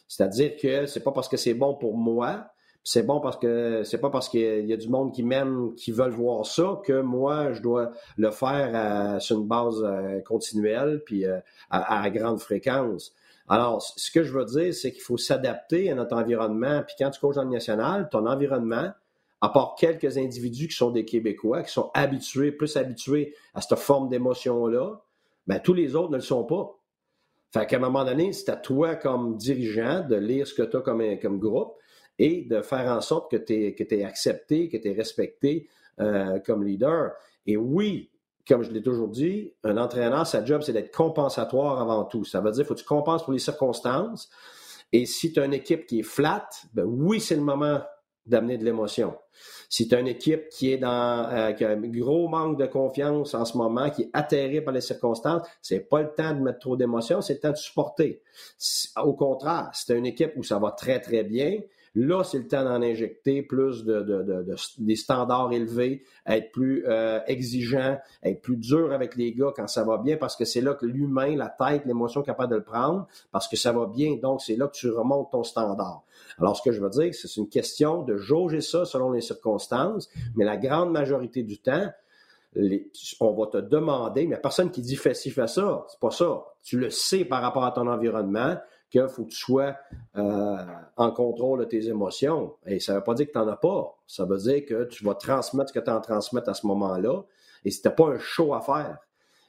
[0.06, 2.52] C'est-à-dire que c'est pas parce que c'est bon pour moi,
[2.84, 5.90] c'est bon parce que c'est pas parce qu'il y a du monde qui m'aime, qui
[5.90, 11.24] veulent voir ça, que moi, je dois le faire sur une base euh, continuelle puis
[11.26, 13.14] euh, à, grande fréquence.
[13.48, 16.82] Alors, ce que je veux dire, c'est qu'il faut s'adapter à notre environnement.
[16.86, 18.90] Puis quand tu coaches dans le national, ton environnement,
[19.40, 23.78] à part quelques individus qui sont des Québécois, qui sont habitués, plus habitués à cette
[23.78, 25.02] forme d'émotion-là,
[25.46, 26.78] ben, tous les autres ne le sont pas.
[27.52, 30.76] Fait qu'à un moment donné, c'est à toi comme dirigeant de lire ce que tu
[30.76, 31.74] as comme, comme groupe
[32.18, 35.68] et de faire en sorte que tu es, accepté, que tu es respecté
[36.00, 37.12] euh, comme leader.
[37.46, 38.11] Et oui,
[38.48, 42.24] comme je l'ai toujours dit, un entraîneur, sa job, c'est d'être compensatoire avant tout.
[42.24, 44.30] Ça veut dire qu'il faut que tu compenses pour les circonstances.
[44.92, 47.80] Et si tu as une équipe qui est flat, ben oui, c'est le moment
[48.26, 49.16] d'amener de l'émotion.
[49.68, 52.66] Si tu as une équipe qui est dans euh, qui a un gros manque de
[52.66, 56.40] confiance en ce moment, qui est atterrée par les circonstances, c'est pas le temps de
[56.40, 58.22] mettre trop d'émotion, c'est le temps de supporter.
[59.02, 61.58] Au contraire, si tu as une équipe où ça va très très bien,
[61.94, 64.44] Là, c'est le temps d'en injecter plus de,
[64.78, 69.84] des standards élevés, être plus euh, exigeant, être plus dur avec les gars quand ça
[69.84, 72.64] va bien, parce que c'est là que l'humain, la tête, l'émotion est capable de le
[72.64, 74.16] prendre, parce que ça va bien.
[74.16, 76.02] Donc, c'est là que tu remontes ton standard.
[76.38, 80.08] Alors, ce que je veux dire, c'est une question de jauger ça selon les circonstances,
[80.34, 81.90] mais la grande majorité du temps,
[83.20, 85.86] on va te demander, mais il personne qui dit fais ci, fais ça.
[85.88, 86.44] C'est pas ça.
[86.62, 88.56] Tu le sais par rapport à ton environnement
[88.92, 89.74] qu'il faut que tu sois
[90.16, 90.56] euh,
[90.96, 92.54] en contrôle de tes émotions.
[92.66, 93.98] Et ça ne veut pas dire que tu n'en as pas.
[94.06, 97.22] Ça veut dire que tu vas transmettre ce que tu en transmettre à ce moment-là.
[97.64, 98.98] Et c'était pas un show à faire.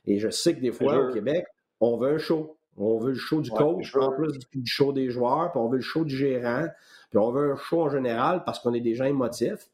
[0.06, 1.46] Et je sais que des fois, au Québec,
[1.82, 2.58] on veut un show.
[2.78, 5.78] On veut le show du coach, en plus du show des joueurs, puis on veut
[5.78, 6.66] le show du gérant,
[7.12, 9.70] puis on veut un show en général parce qu'on est des gens émotifs.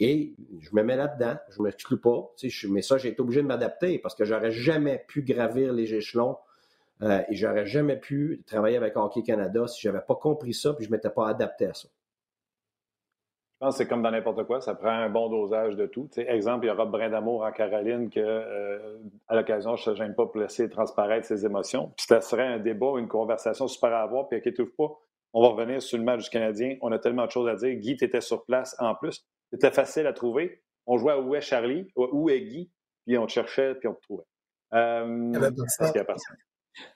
[0.00, 2.30] Et je me mets là-dedans, je ne m'exclus pas.
[2.68, 6.36] mais ça, j'ai été obligé de m'adapter parce que j'aurais jamais pu gravir les échelons
[7.02, 10.76] euh, et j'aurais jamais pu travailler avec Hockey Canada si je n'avais pas compris ça
[10.78, 11.88] et je ne m'étais pas adapté à ça.
[13.62, 16.08] Je pense que c'est comme dans n'importe quoi, ça prend un bon dosage de tout.
[16.16, 20.26] exemple, il y aura Brindamour en Caroline que, euh, à l'occasion, je ne gêne pas
[20.26, 21.92] pour laisser transparaître ses émotions.
[21.96, 24.28] Puis ça serait un débat, une conversation super à avoir.
[24.28, 24.90] Puis inquiétez pas,
[25.32, 26.76] on va revenir sur le match du Canadien.
[26.80, 27.74] On a tellement de choses à dire.
[27.76, 29.24] Guy, tu étais sur place en plus.
[29.52, 30.60] C'était facile à trouver.
[30.86, 32.68] On jouait à où est Charlie, où est Guy,
[33.06, 34.24] puis on te cherchait, puis on te trouvait.
[34.74, 36.36] Euh, qu'il y a personne.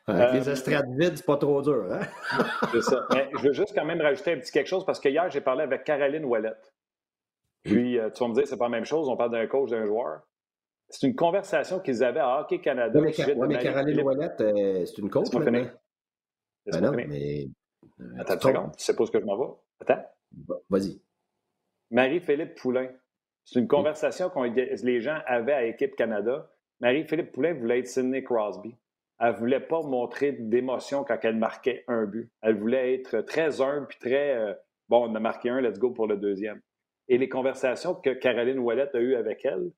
[0.07, 1.87] Avec les euh, estrades vides, c'est pas trop dur.
[1.91, 2.01] Hein?
[2.73, 3.07] c'est ça.
[3.13, 5.41] Mais je veux juste quand même rajouter un petit quelque chose parce que hier, j'ai
[5.41, 6.73] parlé avec Caroline Ouellette.
[7.63, 9.71] Puis, euh, tu vas me dire, c'est pas la même chose, on parle d'un coach,
[9.71, 10.21] d'un joueur.
[10.89, 13.01] C'est une conversation qu'ils avaient à Hockey Canada.
[13.01, 13.13] Oui,
[13.49, 15.27] mais, Caroline Ouellette, euh, c'est une coach.
[15.33, 17.49] C'est ben non, mais.
[18.19, 19.53] Attends une seconde, tu sais pas ce que je m'en vais.
[19.81, 20.05] Attends.
[20.71, 21.01] Vas-y.
[21.91, 22.89] Marie-Philippe Poulain.
[23.45, 26.51] C'est une conversation que les gens avaient à Équipe Canada.
[26.81, 28.77] Marie-Philippe Poulain voulait être Sidney Crosby
[29.19, 32.31] elle voulait pas montrer d'émotion quand elle marquait un but.
[32.43, 34.55] Elle voulait être très humble puis très euh,
[34.89, 36.61] bon, on a marqué un, let's go pour le deuxième.
[37.09, 39.71] Et les conversations que Caroline Ouellette a eues avec elle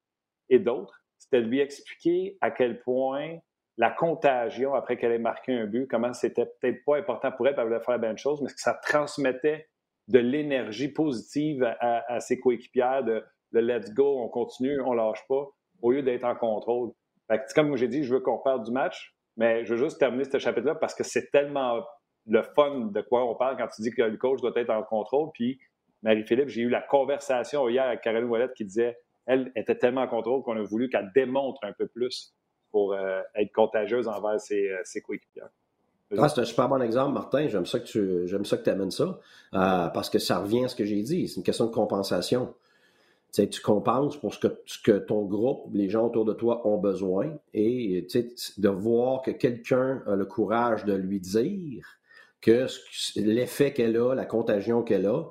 [0.49, 3.39] et d'autres, c'était de lui expliquer à quel point
[3.77, 7.55] la contagion après qu'elle ait marqué un but, comment c'était peut-être pas important pour elle,
[7.57, 9.69] elle voulait faire la bonne chose, mais que ça transmettait
[10.09, 13.23] de l'énergie positive à, ses coéquipières de,
[13.53, 15.47] de let's go, on continue, on lâche pas,
[15.83, 16.93] au lieu d'être en contrôle.
[17.55, 20.39] Comme j'ai dit, je veux qu'on parle du match, mais je veux juste terminer ce
[20.39, 21.83] chapitre-là parce que c'est tellement
[22.27, 24.83] le fun de quoi on parle quand tu dis que le coach doit être en
[24.83, 25.31] contrôle.
[25.33, 25.59] Puis,
[26.03, 30.09] Marie-Philippe, j'ai eu la conversation hier avec Caroline Ouellette qui disait elle était tellement en
[30.09, 32.35] contrôle qu'on a voulu qu'elle démontre un peu plus
[32.71, 35.49] pour euh, être contagieuse envers ses, euh, ses coéquipières.
[36.17, 37.49] Ah, c'est un super bon exemple, Martin.
[37.49, 39.19] J'aime ça que tu j'aime ça que amènes ça.
[39.55, 41.29] Euh, parce que ça revient à ce que j'ai dit.
[41.29, 42.55] C'est une question de compensation
[43.33, 46.79] tu compenses pour ce que, ce que ton groupe, les gens autour de toi ont
[46.79, 48.07] besoin et
[48.59, 51.99] de voir que quelqu'un a le courage de lui dire
[52.41, 52.67] que
[53.17, 55.25] l'effet qu'elle a, la contagion qu'elle a,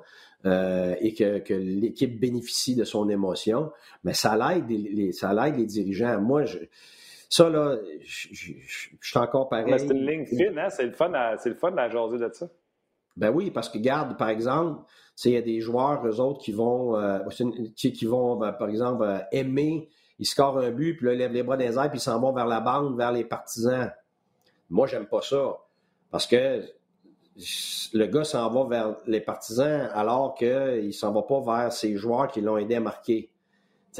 [0.46, 3.72] euh, et que, l'équipe bénéficie de son émotion,
[4.04, 6.20] mais ça l'aide les, ça l'aide les dirigeants.
[6.20, 6.58] Moi, je,
[7.28, 8.52] ça, là, je,
[9.02, 9.74] suis encore pareil.
[9.78, 10.70] c'est une ligne fine, hein?
[10.70, 12.48] C'est le fun c'est le fun à jaser de ça.
[13.18, 14.80] Ben oui, parce que garde, par exemple,
[15.24, 19.88] il y a des joueurs, eux autres, qui vont, euh, ben, par exemple, euh, aimer,
[20.20, 22.32] ils scorent un but, puis là, lèvent les bras les airs, puis ils s'en vont
[22.32, 23.90] vers la bande, vers les partisans.
[24.70, 25.58] Moi, j'aime pas ça.
[26.12, 26.62] Parce que
[27.92, 31.96] le gars s'en va vers les partisans alors qu'il ne s'en va pas vers ses
[31.96, 33.30] joueurs qui l'ont aidé à marquer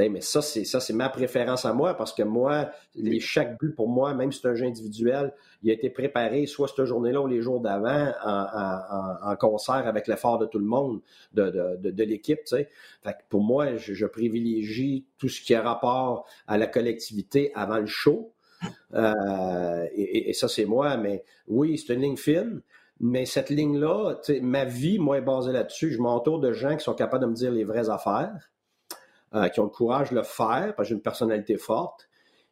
[0.08, 3.74] mais ça, c'est ça, c'est ma préférence à moi parce que moi, les, chaque but
[3.74, 5.32] pour moi, même si c'est un jeu individuel,
[5.62, 10.38] il a été préparé soit cette journée-là ou les jours d'avant en, concert avec l'effort
[10.38, 11.00] de tout le monde,
[11.32, 12.40] de, l'équipe.
[13.28, 18.32] pour moi, je, privilégie tout ce qui a rapport à la collectivité avant le show.
[18.94, 20.96] Euh, et, ça, c'est moi.
[20.96, 22.62] Mais oui, c'est une ligne fine.
[23.00, 25.92] Mais cette ligne-là, ma vie, moi, est basée là-dessus.
[25.92, 28.50] Je m'entoure de gens qui sont capables de me dire les vraies affaires.
[29.35, 32.09] Euh, qui ont le courage de le faire, parce que j'ai une personnalité forte.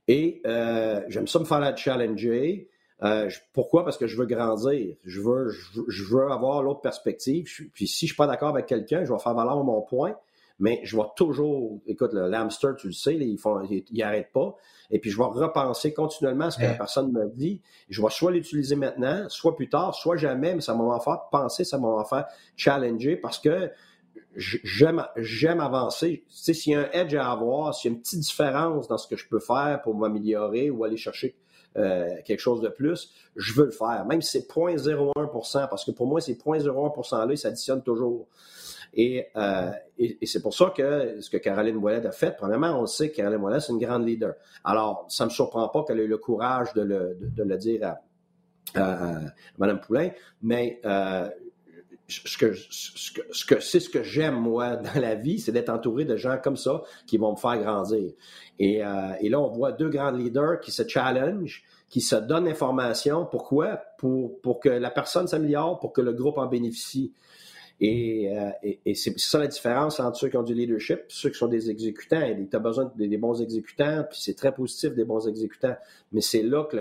[0.09, 2.69] Et euh, j'aime ça me faire la challenger.
[3.03, 3.83] Euh, pourquoi?
[3.83, 4.95] Parce que je veux grandir.
[5.03, 5.51] Je veux,
[5.89, 7.47] je, veux avoir l'autre perspective.
[7.73, 10.17] puis si je suis pas d'accord avec quelqu'un, je vais faire valoir mon point.
[10.59, 14.55] Mais je vais toujours, écoute, le l'hamster, tu le sais, ils font, ils, arrêtent pas.
[14.91, 17.63] Et puis je vais repenser continuellement à ce que la personne me dit.
[17.89, 21.65] Je vais soit l'utiliser maintenant, soit plus tard, soit jamais, mais ça va faire penser,
[21.65, 23.71] ça va faire challenger parce que
[24.35, 26.25] j'aime, j'aime avancer.
[26.29, 28.89] Tu sais, s'il y a un edge à avoir, s'il y a une petite différence
[28.89, 31.37] dans ce que je peux faire pour m'améliorer ou aller chercher
[31.77, 34.05] euh, quelque chose de plus, je veux le faire.
[34.07, 38.29] Même si c'est 0.01% parce que pour moi, ces 0.01% là, ils s'additionnent toujours.
[38.95, 42.87] Et, euh, et, c'est pour ça que ce que Caroline Ouellet a fait, premièrement, on
[42.87, 44.35] sait que Caroline Ouellet, c'est une grande leader.
[44.65, 47.99] Alors, ça ne me surprend pas qu'elle ait le courage de le, de, le dire
[48.75, 49.21] à, à,
[49.59, 51.29] Mme Poulain, mais euh,
[52.09, 56.05] ce que, ce que, c'est ce que j'aime, moi, dans la vie, c'est d'être entouré
[56.05, 58.13] de gens comme ça qui vont me faire grandir.
[58.59, 62.47] Et, euh, et là, on voit deux grands leaders qui se challenge, qui se donnent
[62.47, 63.27] l'information.
[63.27, 63.81] Pourquoi?
[63.99, 67.13] Pour, pour que la personne s'améliore, pour que le groupe en bénéficie.
[67.83, 71.37] Euh, et, c'est ça la différence entre ceux qui ont du leadership et ceux qui
[71.37, 72.23] sont des exécutants.
[72.23, 75.77] Tu as besoin de, des bons exécutants, puis c'est très positif des bons exécutants.
[76.13, 76.79] Mais c'est là que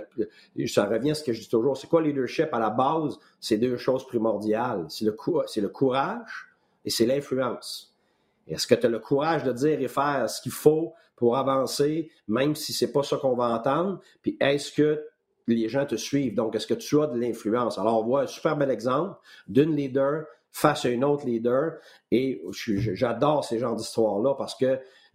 [0.67, 1.75] ça revient à ce que je dis toujours.
[1.75, 3.17] C'est quoi le leadership à la base?
[3.41, 4.85] C'est deux choses primordiales.
[4.89, 6.47] C'est le, le courage
[6.85, 7.93] et c'est l'influence.
[8.47, 12.09] Est-ce que tu as le courage de dire et faire ce qu'il faut pour avancer,
[12.27, 13.99] même si c'est pas ça qu'on va entendre?
[14.21, 15.03] Puis est-ce que
[15.47, 16.35] les gens te suivent?
[16.35, 17.77] Donc, est-ce que tu as de l'influence?
[17.77, 21.73] Alors, on voit un super bel exemple d'une leader face à une autre leader.
[22.11, 22.41] Et
[22.93, 24.65] j'adore ces genres d'histoires-là parce que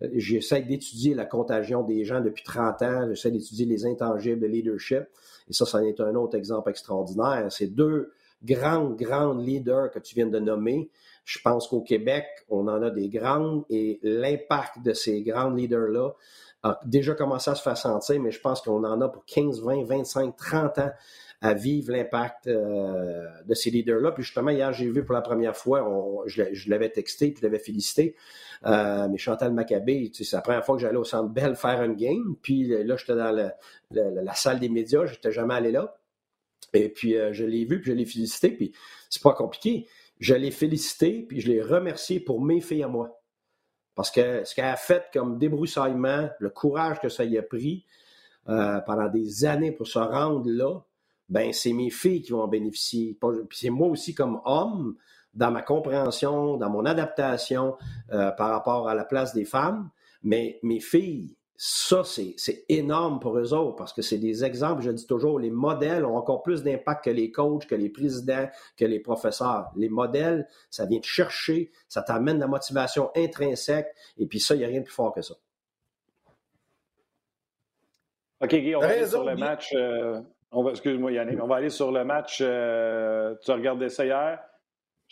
[0.03, 3.09] euh, j'essaie d'étudier la contagion des gens depuis 30 ans.
[3.09, 5.05] J'essaie d'étudier les intangibles de leadership.
[5.49, 7.47] Et ça, ça est un autre exemple extraordinaire.
[7.49, 8.13] C'est deux
[8.45, 10.91] grandes, grandes leaders que tu viens de nommer.
[11.25, 16.11] Je pense qu'au Québec, on en a des grandes et l'impact de ces grandes leaders-là
[16.63, 19.63] a déjà commencé à se faire sentir, mais je pense qu'on en a pour 15,
[19.63, 20.91] 20, 25, 30 ans
[21.43, 24.13] à vivre l'impact euh, de ces leaders-là.
[24.13, 25.87] Puis justement, hier, j'ai vu pour la première fois,
[26.27, 28.15] je, l'avais texté, puis je l'avais félicité,
[28.67, 31.95] euh, mais Chantal Maccabé, c'est la première fois que j'allais au Centre Bell faire une
[31.95, 32.37] game.
[32.43, 33.33] Puis là, j'étais dans
[33.91, 35.97] la salle des médias, je n'étais jamais allé là.
[36.75, 38.73] Et puis, euh, je l'ai vu, puis je l'ai félicité, puis
[39.09, 39.87] c'est pas compliqué.
[40.19, 43.19] Je l'ai félicité, puis je l'ai remercié pour mes filles à moi.
[43.95, 47.87] Parce que ce qu'elle a fait comme débroussaillement, le courage que ça y a pris
[48.47, 50.81] pendant des années pour se rendre là,
[51.31, 53.17] ben c'est mes filles qui vont en bénéficier.
[53.49, 54.97] Puis c'est moi aussi comme homme,
[55.33, 57.77] dans ma compréhension, dans mon adaptation
[58.13, 59.91] euh, par rapport à la place des femmes.
[60.23, 64.91] Mais mes filles, ça, c'est énorme pour eux autres parce que c'est des exemples, je
[64.91, 68.87] dis toujours, les modèles ont encore plus d'impact que les coachs, que les présidents, que
[68.87, 69.71] les professeurs.
[69.77, 74.59] Les modèles, ça vient te chercher, ça t'amène la motivation intrinsèque et puis ça, il
[74.59, 75.35] n'y a rien de plus fort que ça.
[78.41, 79.71] OK, Guy, on va aller sur le match.
[79.75, 80.23] Euh,
[80.71, 81.43] excuse-moi, Yannick.
[81.43, 82.41] On va aller sur le match.
[82.43, 84.41] Euh, tu regardé ça hier.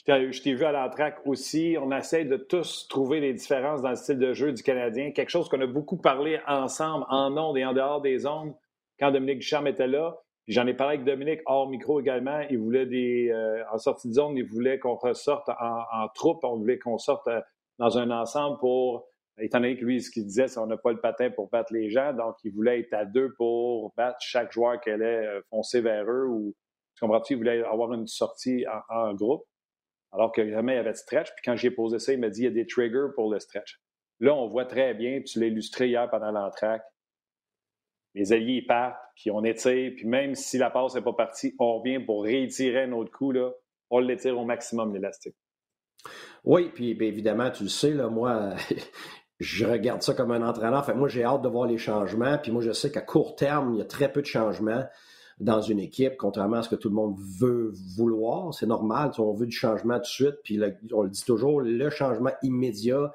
[0.07, 1.77] Je t'ai vu à l'entraque aussi.
[1.81, 5.11] On essaie de tous trouver les différences dans le style de jeu du Canadien.
[5.11, 8.55] Quelque chose qu'on a beaucoup parlé ensemble, en ondes et en dehors des ondes,
[8.99, 10.17] quand Dominique Ducharme était là.
[10.47, 12.41] J'en ai parlé avec Dominique hors micro également.
[12.49, 13.29] Il voulait des.
[13.31, 16.43] Euh, en sortie de zone, il voulait qu'on ressorte en, en, troupe.
[16.43, 17.41] On voulait qu'on sorte euh,
[17.79, 19.09] dans un ensemble pour
[19.41, 21.73] étant donné que lui, ce qu'il disait, c'est qu'on n'a pas le patin pour battre
[21.73, 25.41] les gens, donc il voulait être à deux pour battre chaque joueur qui allait euh,
[25.51, 26.55] foncer vers eux ou,
[26.97, 29.45] tu comprends-tu, il voulait avoir une sortie en, groupe,
[30.11, 31.29] alors que jamais il y avait de stretch.
[31.37, 33.39] Puis quand j'ai posé ça, il m'a dit il y a des triggers pour le
[33.39, 33.81] stretch.
[34.21, 36.83] Là, on voit très bien, puis tu l'as illustré hier pendant l'entraque,
[38.15, 41.79] les alliés partent, puis on étire, puis même si la passe n'est pas partie, on
[41.79, 43.53] revient pour réétirer un autre coup, là,
[43.91, 45.37] on l'étire au maximum l'élastique.
[46.45, 48.55] Oui, puis bien évidemment, tu le sais, là, moi,
[49.41, 50.85] je regarde ça comme un entraîneur.
[50.85, 52.39] Fait, moi, j'ai hâte de voir les changements.
[52.39, 54.85] Puis moi, je sais qu'à court terme, il y a très peu de changements
[55.39, 58.53] dans une équipe, contrairement à ce que tout le monde veut vouloir.
[58.53, 60.37] C'est normal, on veut du changement tout de suite.
[60.43, 60.61] Puis
[60.93, 63.15] on le dit toujours, le changement immédiat,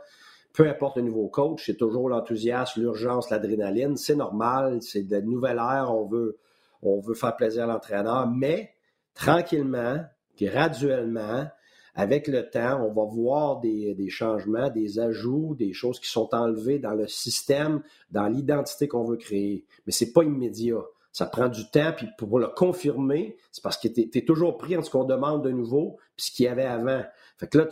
[0.54, 3.98] peu importe le nouveau coach, c'est toujours l'enthousiasme, l'urgence, l'adrénaline.
[3.98, 5.94] C'est normal, c'est de nouvelles ère.
[5.94, 6.38] On veut,
[6.82, 8.74] on veut faire plaisir à l'entraîneur, mais
[9.14, 9.98] tranquillement,
[10.40, 11.48] graduellement,
[11.96, 16.80] avec le temps, on va voir des, changements, des ajouts, des choses qui sont enlevées
[16.80, 19.66] dans le système, dans l'identité qu'on veut créer.
[19.86, 20.82] Mais c'est pas immédiat.
[21.12, 24.76] Ça prend du temps, puis pour le confirmer, c'est parce que tu es, toujours pris
[24.76, 27.04] entre ce qu'on demande de nouveau puis ce qu'il y avait avant.
[27.38, 27.68] Fait que là,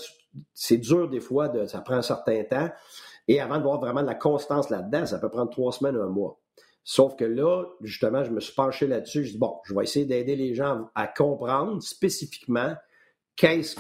[0.53, 2.69] c'est dur des fois, de, ça prend un certain temps.
[3.27, 6.07] Et avant de voir vraiment de la constance là-dedans, ça peut prendre trois semaines, un
[6.07, 6.39] mois.
[6.83, 9.25] Sauf que là, justement, je me suis penché là-dessus.
[9.25, 12.75] Je dis, bon, je vais essayer d'aider les gens à comprendre spécifiquement
[13.41, 13.75] qu'est-ce,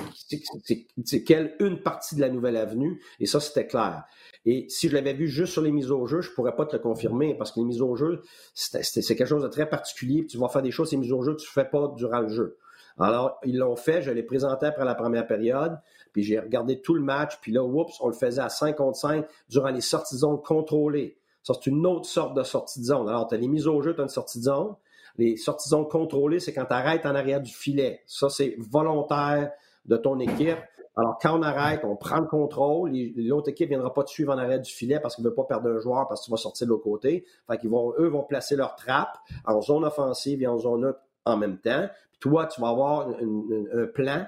[1.05, 4.05] c'est quelle une partie de la nouvelle avenue, et ça, c'était clair.
[4.43, 6.75] Et si je l'avais vu juste sur les mises au jeu, je pourrais pas te
[6.75, 8.23] le confirmer, parce que les mises au jeu,
[8.55, 8.81] c'est
[9.15, 11.41] quelque chose de très particulier, tu vas faire des choses, ces mises au jeu, que
[11.41, 12.57] tu ne fais pas durant le jeu.
[12.97, 15.77] Alors, ils l'ont fait, je l'ai présenté après la première période,
[16.11, 18.97] puis j'ai regardé tout le match, puis là, oups, on le faisait à 5 contre
[18.97, 21.17] 5 durant les sorties de zone contrôlées.
[21.43, 23.07] Ça, c'est une autre sorte de sortie de zone.
[23.07, 24.73] Alors, tu as les mises au jeu, tu as une sortie de zone,
[25.17, 28.01] les sortisons contrôlées, c'est quand tu arrêtes en arrière du filet.
[28.05, 29.51] Ça, c'est volontaire
[29.85, 30.57] de ton équipe.
[30.97, 32.91] Alors, quand on arrête, on prend le contrôle.
[33.15, 35.35] L'autre équipe ne viendra pas te suivre en arrière du filet parce qu'il ne veut
[35.35, 37.25] pas perdre un joueur parce que vas sortir de l'autre côté.
[37.47, 40.99] Fait qu'ils vont, eux vont placer leur trappe en zone offensive et en zone neutre
[41.25, 41.87] en même temps.
[42.11, 44.25] Puis toi, tu vas avoir un plan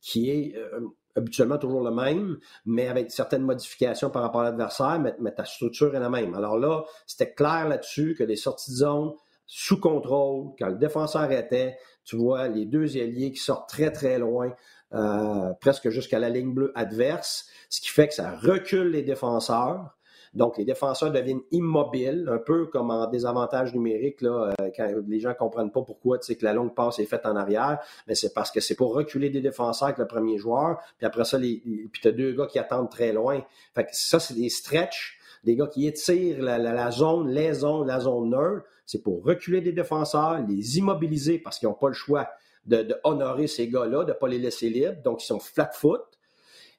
[0.00, 0.80] qui est euh,
[1.16, 5.44] habituellement toujours le même, mais avec certaines modifications par rapport à l'adversaire, mais, mais, ta
[5.44, 6.34] structure est la même.
[6.34, 9.12] Alors là, c'était clair là-dessus que les sorties de zone,
[9.46, 14.18] sous contrôle, quand le défenseur était, tu vois les deux alliés qui sortent très très
[14.18, 14.52] loin,
[14.94, 19.96] euh, presque jusqu'à la ligne bleue adverse, ce qui fait que ça recule les défenseurs.
[20.34, 25.18] Donc, les défenseurs deviennent immobiles, un peu comme en désavantage numérique, là, euh, quand les
[25.18, 28.34] gens ne comprennent pas pourquoi que la longue passe est faite en arrière, mais c'est
[28.34, 31.62] parce que c'est pour reculer des défenseurs avec le premier joueur, puis après ça, les,
[31.92, 33.40] tu as deux gars qui attendent très loin.
[33.74, 35.15] Fait que ça, c'est des stretches,
[35.46, 38.66] des gars qui étirent la, zone, les zones, la zone neutre.
[38.84, 42.28] C'est pour reculer des défenseurs, les immobiliser parce qu'ils n'ont pas le choix
[42.64, 45.00] de, honorer ces gars-là, de ne pas les laisser libres.
[45.04, 46.02] Donc, ils sont flat-foot.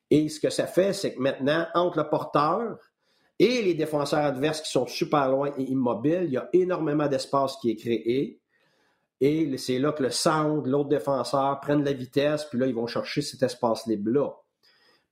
[0.10, 2.77] Et ce que ça fait, c'est que maintenant, entre le porteur
[3.39, 7.56] et les défenseurs adverses qui sont super loin et immobiles, il y a énormément d'espace
[7.62, 8.41] qui est créé.
[9.21, 12.88] Et c'est là que le centre, l'autre défenseur prennent la vitesse, puis là, ils vont
[12.88, 14.30] chercher cet espace libre-là.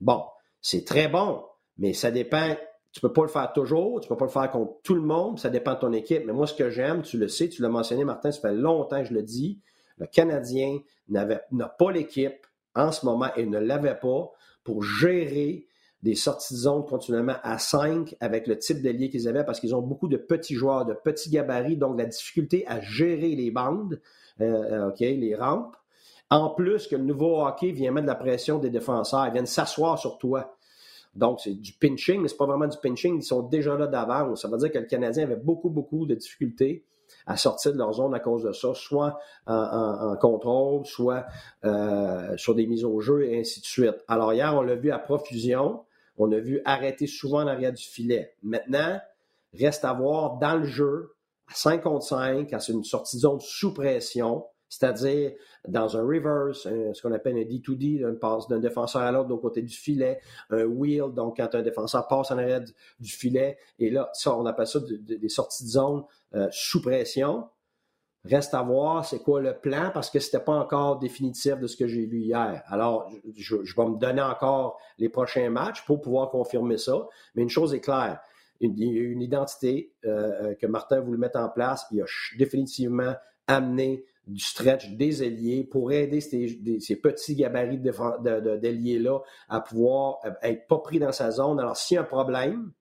[0.02, 0.26] Bon,
[0.62, 1.46] c'est très bon,
[1.78, 2.56] mais ça dépend.
[2.96, 5.38] Tu peux pas le faire toujours, tu peux pas le faire contre tout le monde,
[5.38, 6.24] ça dépend de ton équipe.
[6.26, 9.02] Mais moi, ce que j'aime, tu le sais, tu l'as mentionné, Martin, ça fait longtemps
[9.02, 9.60] que je le dis,
[9.98, 10.80] le Canadien
[11.10, 11.26] n'a
[11.78, 14.32] pas l'équipe en ce moment et ne l'avait pas
[14.64, 15.68] pour gérer
[16.04, 19.76] des sorties de zone continuellement à 5 avec le type d'alliés qu'ils avaient parce qu'ils
[19.76, 24.00] ont beaucoup de petits joueurs, de petits gabarits, donc la difficulté à gérer les bandes,
[24.40, 25.76] euh, OK, les rampes.
[26.30, 29.46] En plus que le nouveau hockey vient mettre de la pression des défenseurs, ils viennent
[29.46, 30.56] s'asseoir sur toi.
[31.16, 33.88] Donc, c'est du pinching, mais ce n'est pas vraiment du pinching, ils sont déjà là
[33.88, 34.42] d'avance.
[34.42, 36.86] Ça veut dire que le Canadien avait beaucoup, beaucoup de difficultés
[37.26, 41.26] à sortir de leur zone à cause de ça, soit en, contrôle, soit
[41.64, 44.04] euh, sur des mises au jeu et ainsi de suite.
[44.08, 45.86] Alors hier, on l'a vu à profusion,
[46.18, 48.36] on a vu arrêter souvent en arrière du filet.
[48.44, 49.00] Maintenant,
[49.54, 51.16] reste à voir dans le jeu,
[51.48, 55.34] à 5 contre 5, à une sortie de zone sous pression, c'est-à-dire
[55.68, 59.36] dans un reverse, ce qu'on appelle un D2D, une passe d'un défenseur à l'autre de
[59.36, 62.62] côté du filet, un wheel, donc quand un défenseur passe en arrière
[63.00, 67.48] du, filet, et là, ça, on appelle ça des sorties de zone euh, sous pression.
[68.26, 71.68] Reste à voir c'est quoi le plan parce que ce n'était pas encore définitif de
[71.68, 72.64] ce que j'ai vu hier.
[72.66, 77.08] Alors, je, vais me donner encore les prochains matchs pour pouvoir confirmer ça.
[77.36, 78.20] Mais une chose est claire,
[78.62, 82.06] une, une identité euh, euh, que Martin voulait mettre en place, il a
[82.38, 83.14] définitivement
[83.48, 90.80] amené du stretch des ailiers pour aider ces, petits gabarits d'ailiers-là à pouvoir être pas
[90.80, 91.60] pris dans sa zone.
[91.60, 92.72] Alors, s'il y a un problème,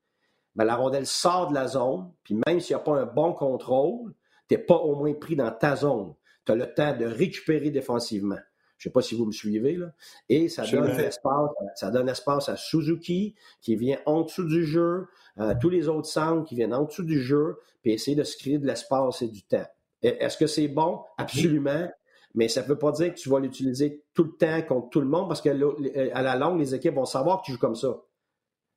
[0.56, 3.32] ben, la rondelle sort de la zone, puis même s'il n'y a pas un bon
[3.32, 4.14] contrôle,
[4.48, 6.14] tu n'es pas au moins pris dans ta zone.
[6.46, 8.38] Tu as le temps de récupérer défensivement.
[8.76, 9.92] Je ne sais pas si vous me suivez, là.
[10.28, 15.06] Et ça donne, espace, ça donne espace à Suzuki, qui vient en dessous du jeu,
[15.36, 18.36] à tous les autres centres qui viennent en dessous du jeu, puis essayer de se
[18.36, 19.66] créer de l'espace et du temps.
[20.04, 21.00] Est-ce que c'est bon?
[21.18, 21.88] Absolument.
[22.34, 25.00] Mais ça ne veut pas dire que tu vas l'utiliser tout le temps contre tout
[25.00, 27.96] le monde, parce qu'à la longue, les équipes vont savoir que tu joues comme ça.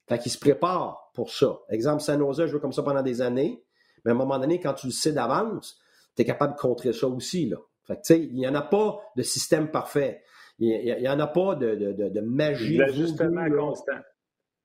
[0.08, 1.60] Fait qu'ils se préparent pour ça.
[1.70, 3.64] Exemple, San Jose joue comme ça pendant des années,
[4.06, 5.80] mais à un moment donné, quand tu le sais d'avance,
[6.16, 7.50] tu es capable de contrer ça aussi.
[7.50, 7.58] Là.
[7.86, 10.24] Fait que, il n'y en a pas de système parfait.
[10.60, 12.78] Il n'y en a pas de, de, de, magie.
[12.78, 14.00] L'ajustement constant.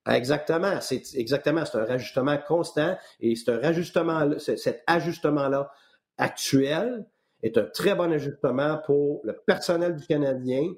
[0.08, 0.80] Exactement.
[0.80, 1.64] C'est exactement.
[1.64, 5.70] C'est un rajustement constant et c'est un rajustement, cet ajustement-là
[6.18, 7.06] actuel
[7.42, 10.72] est un très bon ajustement pour le personnel du Canadien.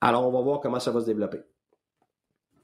[0.00, 1.40] Alors, on va voir comment ça va se développer.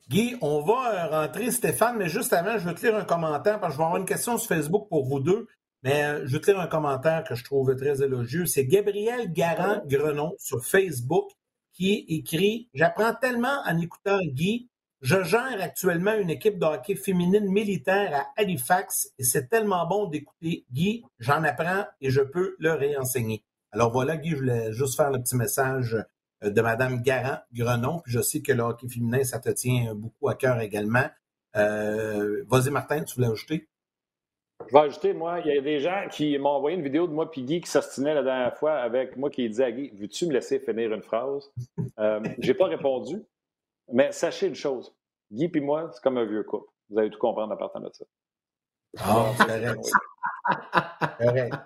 [0.09, 3.73] Guy, on va rentrer Stéphane, mais juste avant, je veux te lire un commentaire parce
[3.73, 5.47] que je vais avoir une question sur Facebook pour vous deux.
[5.83, 8.47] Mais euh, je veux te lire un commentaire que je trouve très élogieux.
[8.47, 11.31] C'est Gabriel Garant-Grenon sur Facebook
[11.73, 14.69] qui écrit J'apprends tellement en écoutant Guy.
[15.03, 20.07] Je gère actuellement une équipe de hockey féminine militaire à Halifax et c'est tellement bon
[20.07, 21.03] d'écouter Guy.
[21.19, 23.43] J'en apprends et je peux le réenseigner.
[23.73, 25.97] Alors voilà, Guy, je voulais juste faire le petit message
[26.45, 27.99] euh, de Mme Garant-Grenon.
[28.05, 31.07] Puis je sais que le hockey féminin, ça te tient beaucoup à cœur également.
[31.57, 33.69] Euh, vas-y, Martin, tu voulais ajouter?
[34.69, 37.13] Je vais ajouter, moi, il y a des gens qui m'ont envoyé une vidéo de
[37.13, 40.27] moi puis Guy qui s'ostinait la dernière fois avec moi qui disait à Guy Veux-tu
[40.27, 41.51] me laisser finir une phrase?
[41.99, 43.25] Euh, Je n'ai pas répondu,
[43.93, 44.95] mais sachez une chose
[45.33, 46.69] Guy et moi, c'est comme un vieux couple.
[46.91, 48.05] Vous allez tout comprendre à partir de ça.
[48.99, 49.47] Ah, c'est
[51.25, 51.57] correct.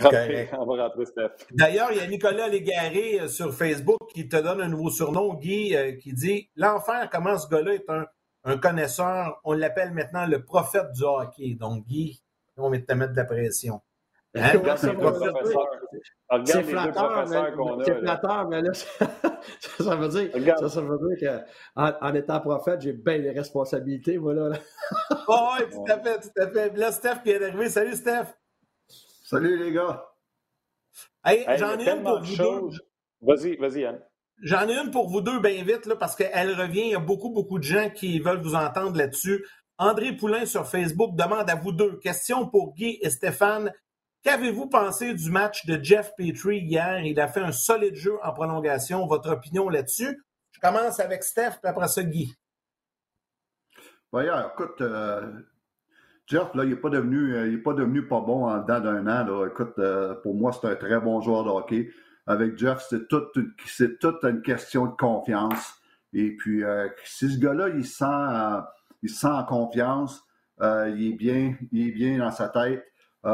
[0.00, 0.54] correct.
[0.58, 1.30] On va rentrer, Steph.
[1.52, 5.34] D'ailleurs, il y a Nicolas Légaré euh, sur Facebook qui te donne un nouveau surnom,
[5.34, 9.40] Guy, euh, qui dit L'enfer, comment ce gars-là est un, connaisseur?
[9.44, 11.54] On l'appelle maintenant le prophète du hockey.
[11.54, 12.22] Donc, Guy,
[12.58, 13.80] on va te mettre de la pression.
[14.36, 14.50] Hein?
[16.46, 17.28] C'est flatteur,
[17.84, 18.72] C'est flatteur, mais là,
[19.60, 21.44] ça, veut dire, ça, veut dire
[21.76, 24.58] qu'en en étant prophète, j'ai bien les responsabilités, voilà.
[25.28, 26.76] oh, oui, tout à fait, tout à fait.
[26.76, 27.68] Là, Steph qui est arrivé.
[27.68, 28.34] Salut, Steph.
[28.88, 30.04] Salut les gars.
[31.24, 32.76] Hey, j'en ai une pour vous deux.
[33.22, 34.02] Vas-y, vas-y, Anne.
[34.42, 36.86] J'en ai une pour vous deux bien vite, là, parce qu'elle revient.
[36.86, 39.46] Il y a beaucoup, beaucoup de gens qui veulent vous entendre là-dessus.
[39.78, 41.98] André Poulain sur Facebook demande à vous deux.
[41.98, 43.72] Question pour Guy et Stéphane.
[44.24, 47.04] Qu'avez-vous pensé du match de Jeff Petrie hier?
[47.04, 49.06] Il a fait un solide jeu en prolongation.
[49.06, 50.24] Votre opinion là-dessus?
[50.50, 52.34] Je commence avec Steph, puis après ça, Guy.
[54.10, 54.82] Ben, écoute,
[56.26, 59.46] Jeff, là, il n'est pas devenu, est pas devenu pas bon en dedans d'un an.
[59.46, 59.78] Écoute,
[60.22, 61.90] pour moi, c'est un très bon joueur de hockey.
[62.26, 65.74] Avec Jeff, c'est toute, c'est toute une question de confiance.
[66.14, 66.62] Et puis,
[67.04, 68.06] si ce gars-là, il sent,
[69.02, 70.22] il sent en confiance,
[70.62, 72.82] il est bien, il est bien dans sa tête.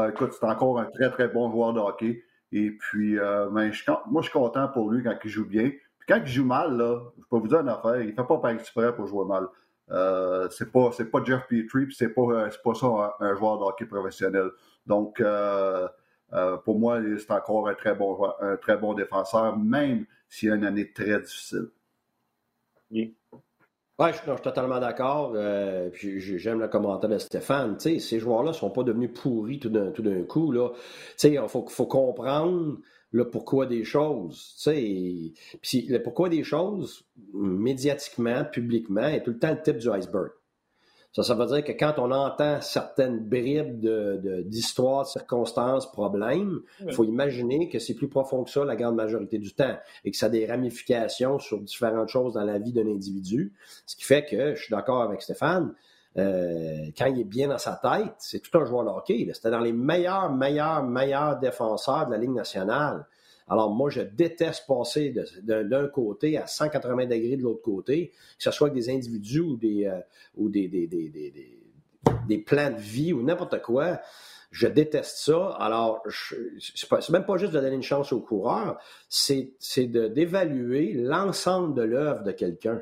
[0.09, 2.23] Écoute, c'est encore un très, très bon joueur de hockey.
[2.51, 5.69] Et puis, ben, moi, je suis content pour lui quand il joue bien.
[6.01, 8.27] Puis quand il joue mal, là, je peux vous dire une affaire, il ne fait
[8.27, 9.47] pas par exprès pour jouer mal.
[9.91, 13.35] Euh, c'est pas c'est pas Jeff Petrie, puis c'est pas euh, c'est pas ça un,
[13.35, 14.49] joueur de hockey professionnel.
[14.85, 15.87] Donc euh,
[16.33, 20.55] euh, pour moi, c'est encore un très bon un très bon défenseur, même s'il a
[20.55, 21.69] une année très difficile.
[24.01, 25.35] Ouais, je, suis totalement d'accord.
[25.93, 27.79] j'aime le commentaire de Stéphane.
[27.79, 29.91] ces joueurs-là ne sont pas devenus pourris tout d'un,
[30.23, 30.53] coup.
[31.23, 32.79] Il faut, faut comprendre
[33.11, 34.55] le pourquoi des choses.
[34.65, 40.31] Le pourquoi des choses, médiatiquement, publiquement, est tout le temps le type du iceberg.
[41.13, 43.85] Ça, ça veut dire que quand on entend certaines bribes
[44.45, 48.95] d'histoires, de, circonstances, problèmes, il faut imaginer que c'est plus profond que ça la grande
[48.95, 52.71] majorité du temps et que ça a des ramifications sur différentes choses dans la vie
[52.71, 53.51] d'un individu.
[53.85, 55.73] Ce qui fait que, je suis d'accord avec Stéphane,
[56.17, 59.29] euh, quand il est bien dans sa tête, c'est tout un joueur de hockey.
[59.33, 63.05] C'était dans les meilleurs, meilleurs, meilleurs défenseurs de la Ligue nationale.
[63.51, 68.49] Alors moi, je déteste passer d'un côté à 180 degrés de l'autre côté, que ce
[68.49, 69.99] soit avec des individus ou des, euh,
[70.37, 70.69] ou des,
[72.45, 73.99] plans de vie ou n'importe quoi.
[74.51, 75.49] Je déteste ça.
[75.59, 78.79] Alors, c'est même pas juste de donner une chance au coureur,
[79.09, 82.81] c'est d'évaluer l'ensemble de l'œuvre de quelqu'un.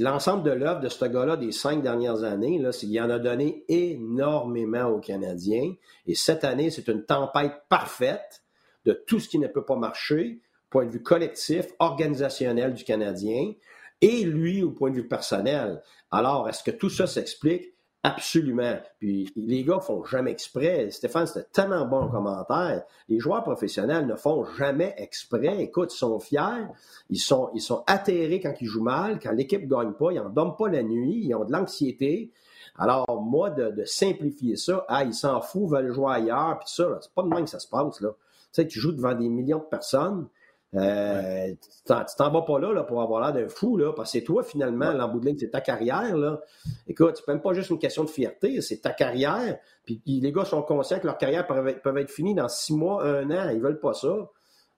[0.00, 3.64] L'ensemble de l'œuvre de ce gars-là des cinq dernières années, là, il en a donné
[3.68, 5.72] énormément aux Canadiens.
[6.08, 8.42] Et cette année, c'est une tempête parfaite
[8.86, 13.52] de tout ce qui ne peut pas marcher, point de vue collectif, organisationnel du Canadien,
[14.00, 15.82] et lui au point de vue personnel.
[16.10, 17.74] Alors, est-ce que tout ça s'explique?
[18.02, 18.78] Absolument.
[19.00, 20.92] Puis les gars font jamais exprès.
[20.92, 22.84] Stéphane, c'était tellement bon en commentaire.
[23.08, 25.60] Les joueurs professionnels ne font jamais exprès.
[25.60, 26.68] Écoute, ils sont fiers,
[27.10, 27.50] ils sont,
[27.88, 30.84] atterrés quand ils jouent mal, quand l'équipe ne gagne pas, ils n'en dorment pas la
[30.84, 32.30] nuit, ils ont de l'anxiété.
[32.78, 37.12] Alors, moi, de, simplifier ça, ah, ils s'en foutent, veulent jouer ailleurs, puis ça, c'est
[37.12, 38.10] pas de même que ça se passe, là.
[38.56, 40.28] Tu sais, tu joues devant des millions de personnes,
[40.74, 44.18] euh, tu t'en vas pas là, là pour avoir l'air d'un fou, là, parce que
[44.18, 46.16] c'est toi, finalement, l'embout de ligne, c'est ta carrière.
[46.16, 46.40] Là.
[46.88, 49.58] Écoute, c'est même pas juste une question de fierté, c'est ta carrière.
[49.84, 53.04] Puis les gars sont conscients que leur carrière peut être, être finie dans six mois,
[53.04, 53.50] un an.
[53.50, 54.30] Ils veulent pas ça.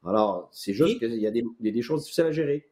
[0.04, 2.68] Alors, c'est juste qu'il y, a des choses difficiles à gérer.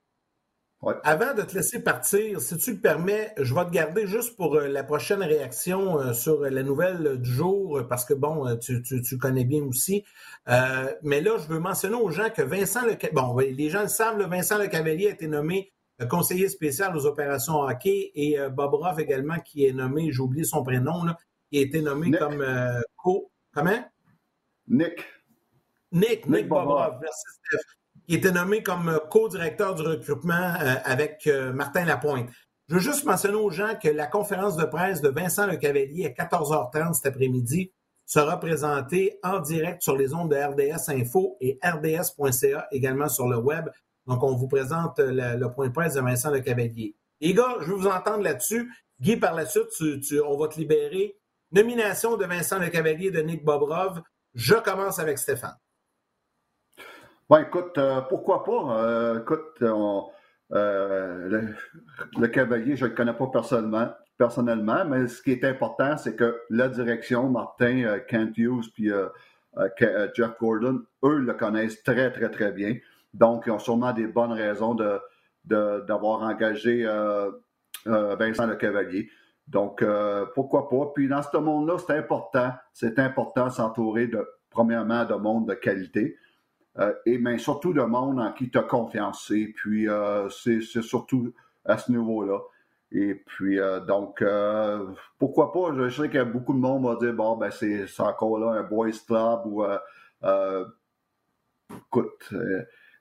[1.05, 4.57] Avant de te laisser partir, si tu le permets, je vais te garder juste pour
[4.57, 8.83] euh, la prochaine réaction euh, sur la nouvelle du jour, parce que bon, euh, tu,
[8.83, 10.05] tu, connais bien aussi.
[10.47, 14.21] mais là, je veux mentionner aux gens que Vincent Le bon, les gens le savent,
[14.29, 15.73] Vincent Le Cavalier a été nommé
[16.11, 20.63] conseiller spécial aux opérations hockey et Bob Roth également, qui est nommé, j'ai oublié son
[20.63, 21.17] prénom, là,
[21.51, 22.45] qui a été nommé comme
[22.97, 23.31] co.
[23.55, 23.83] Comment?
[24.69, 25.03] Nick.
[25.91, 27.76] Nick, Nick, Bob Merci, Steph
[28.07, 32.31] qui était nommé comme euh, co-directeur du recrutement euh, avec euh, Martin Lapointe.
[32.69, 36.25] Je veux juste mentionner aux gens que la conférence de presse de Vincent Lecavalier à
[36.25, 37.73] 14h30 cet après-midi
[38.07, 43.37] sera présentée en direct sur les ondes de RDS Info et RDS.ca également sur le
[43.37, 43.69] web.
[44.07, 46.95] Donc, on vous présente le, point de presse de Vincent Lecavalier.
[47.21, 48.73] Les gars, je veux vous entendre là-dessus.
[49.01, 49.67] Guy, par la suite,
[50.25, 51.19] on va te libérer.
[51.51, 54.01] Nomination de Vincent Lecavalier et de Nick Bobrov.
[54.35, 55.57] Je commence avec Stéphane.
[57.29, 58.79] Ben, écoute, euh, pourquoi pas?
[58.79, 59.61] Euh, écoute,
[60.53, 61.45] euh,
[62.17, 66.15] le, cavalier, je ne le connais pas personnellement, personnellement, mais ce qui est important, c'est
[66.15, 68.93] que la direction, Martin, Kent Hughes, puis
[70.15, 72.77] Jeff Gordon, eux le connaissent très, très, très bien.
[73.13, 75.01] Donc, ils ont sûrement des bonnes raisons de,
[75.45, 76.85] d'avoir engagé
[77.85, 79.11] Vincent Le Cavalier.
[79.49, 79.85] Donc,
[80.37, 80.93] pourquoi pas?
[80.95, 85.55] Puis dans ce monde-là, c'est important, c'est important de s'entourer de, premièrement, de monde de
[85.55, 86.17] qualité.
[86.79, 89.31] Euh, et mais surtout de monde en qui tu as confiance.
[89.31, 91.33] Et puis, euh, c'est surtout
[91.65, 92.41] à ce niveau-là.
[92.93, 94.23] Et puis, euh, donc,
[95.19, 95.75] pourquoi pas?
[95.75, 98.91] Je sais que beaucoup de monde va dire, bon, ben, c'est encore là un boys
[99.07, 99.65] club ou,
[101.75, 102.33] écoute,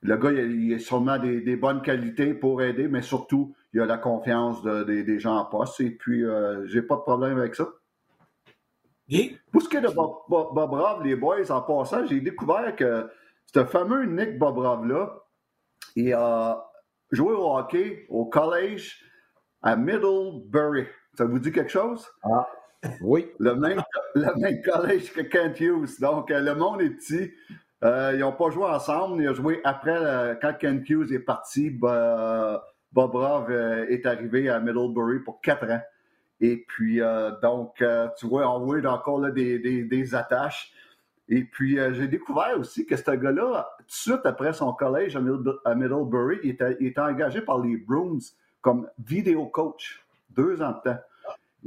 [0.01, 3.97] le gars, il, a sûrement des, bonnes qualités pour aider, mais surtout, il a la
[3.97, 5.82] confiance des gens en poste.
[5.82, 6.23] Et puis,
[6.65, 7.67] j'ai pas de problème avec ça.
[9.51, 13.07] Pour ce qui est de Bob, Bob, les boys, en passant, j'ai découvert que
[13.53, 15.23] ce fameux Nick Bobrov-là,
[15.95, 16.65] il a
[17.11, 19.03] joué au hockey au collège
[19.61, 20.85] à Middlebury.
[21.17, 22.05] Ça vous dit quelque chose?
[22.23, 22.47] Ah,
[23.01, 23.27] oui.
[23.39, 23.81] Le même,
[24.15, 25.99] le même collège que Kent Hughes.
[25.99, 27.31] Donc, euh, le monde est petit.
[27.83, 29.21] Euh, ils n'ont pas joué ensemble.
[29.21, 31.69] Ils ont joué après, euh, quand Kent Hughes est parti,
[32.91, 35.81] Bobrov est arrivé à Middlebury pour quatre ans.
[36.41, 36.99] Et puis,
[37.41, 37.81] donc,
[38.17, 40.73] tu vois, on voit encore là, des, des, attaches.
[41.28, 45.76] Et puis, j'ai découvert aussi que ce gars-là, tout de suite après son collège à,
[45.76, 48.19] Middlebury, il était, engagé par les Bruins
[48.61, 50.99] comme vidéo coach, deux ans de temps.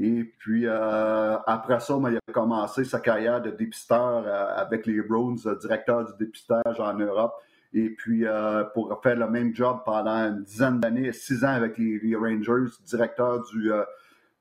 [0.01, 4.87] Et puis, euh, après ça, ben, il a commencé sa carrière de dépisteur euh, avec
[4.87, 7.35] les euh, directeur du dépistage en Europe.
[7.75, 8.25] Et puis,
[8.73, 13.45] pour faire le même job pendant une dizaine d'années, six ans avec les, Rangers, directeur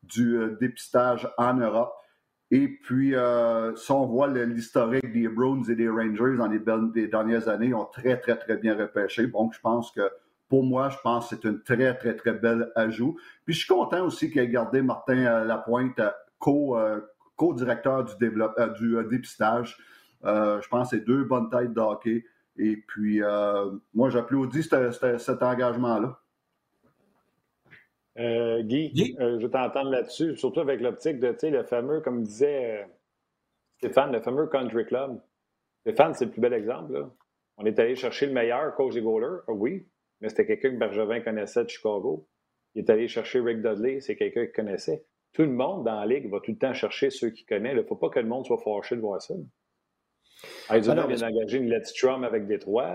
[0.03, 1.93] du dépistage en Europe.
[2.50, 3.14] Et puis,
[3.76, 7.86] si on voit l'historique des Bruins et des Rangers dans les, dernières années, ils ont
[7.86, 9.28] très, très, très bien repêché.
[9.28, 10.10] Donc, je pense que
[10.50, 13.18] pour moi, je pense que c'est une très, très, très belle ajout.
[13.45, 16.12] Puis je suis content aussi qu'il ait gardé Martin euh, Lapointe euh,
[16.48, 17.02] euh,
[17.36, 18.32] co-directeur du,
[18.80, 19.78] du dépistage.
[20.24, 22.26] je pense que c'est deux bonnes têtes de hockey.
[22.58, 23.22] Et puis,
[23.93, 26.20] moi, j'applaudis cet engagement-là.
[28.18, 32.88] Guy, je vais t'entendre là-dessus, surtout avec l'optique de, tu sais, le fameux, comme disait
[33.78, 35.22] Stéphane, le fameux country club.
[35.82, 37.07] Stéphane, c'est le plus bel exemple.
[37.57, 39.88] On est allé chercher le meilleur coach des goalers, ah oui,
[40.22, 42.28] mais c'était quelqu'un que Bergevin connaissait de Chicago.
[42.76, 45.05] Il est allé chercher Rick Dudley, c'est quelqu'un qu'il connaissait.
[45.34, 47.72] Tout le monde dans la ligue va tout le temps chercher ceux qu'il connaît.
[47.72, 49.36] Il ne faut pas que le monde soit fâché de voir ça.
[50.70, 52.93] Arizona ah vient d'engager une Let's Strum avec Détroit.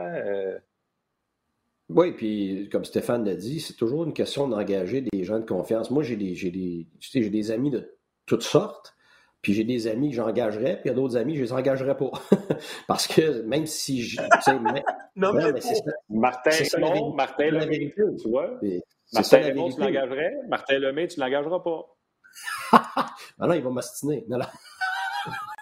[1.89, 5.91] Oui, puis comme Stéphane l'a dit, c'est toujours une question d'engager des gens de confiance.
[5.91, 8.95] Moi, j'ai des, des, j'ai des amis de toutes sortes.
[9.43, 11.53] Puis j'ai des amis que j'engagerais, puis il y a d'autres amis que je les
[11.53, 12.13] engagerais pas.
[12.87, 14.21] Parce que même si je.
[15.17, 15.91] non, mais, c'est ça.
[16.09, 16.51] Martin
[17.17, 18.61] Martin Lemay, tu vois.
[19.13, 20.33] Martin Lemont, tu l'engagerais.
[20.49, 21.83] Martin Lemay, tu ne l'engageras pas.
[22.73, 24.25] ah non, il va m'astiner.
[24.29, 24.47] Non, non.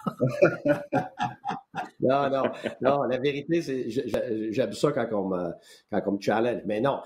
[2.01, 2.43] non, non,
[2.81, 3.89] non, la vérité, c'est
[4.51, 5.51] j'aime ça quand on, me,
[5.91, 6.61] quand on me challenge.
[6.65, 7.01] Mais non,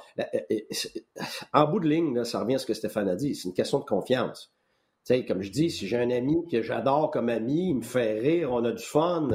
[1.53, 3.35] en bout de ligne, ça revient à ce que Stéphane a dit.
[3.35, 4.55] C'est une question de confiance
[5.05, 8.19] sais, comme je dis, si j'ai un ami que j'adore comme ami, il me fait
[8.19, 9.29] rire, on a du fun.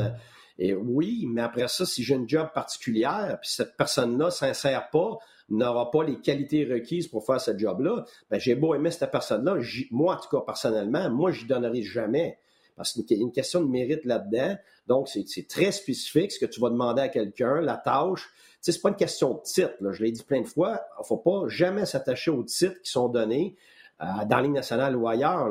[0.59, 4.91] Et oui, mais après ça, si j'ai une job particulière, puis cette personne-là ne s'insère
[4.91, 9.11] pas, n'aura pas les qualités requises pour faire ce job-là, ben j'ai beau aimer cette
[9.11, 9.57] personne-là,
[9.91, 12.39] moi, en tout cas, personnellement, moi, je donnerai jamais.
[12.81, 14.57] Parce une question de mérite là-dedans.
[14.87, 18.31] Donc, c'est très spécifique ce que tu vas demander à quelqu'un, la tâche.
[18.63, 19.93] Ce n'est pas une question de titre.
[19.93, 20.81] Je l'ai dit plein de fois.
[20.97, 23.57] Il ne faut pas jamais s'attacher aux titres qui sont donnés.
[24.01, 25.51] Euh, dans la nationale ou ailleurs.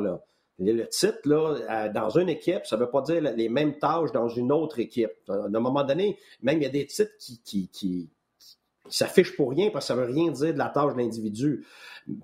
[0.57, 4.11] Le titre, là, euh, dans une équipe, ça ne veut pas dire les mêmes tâches
[4.11, 5.11] dans une autre équipe.
[5.27, 7.11] À un moment donné, même il y a des titres
[7.45, 8.09] qui,
[8.89, 11.65] s'affichent pour rien parce que ça veut rien dire de la tâche de l'individu.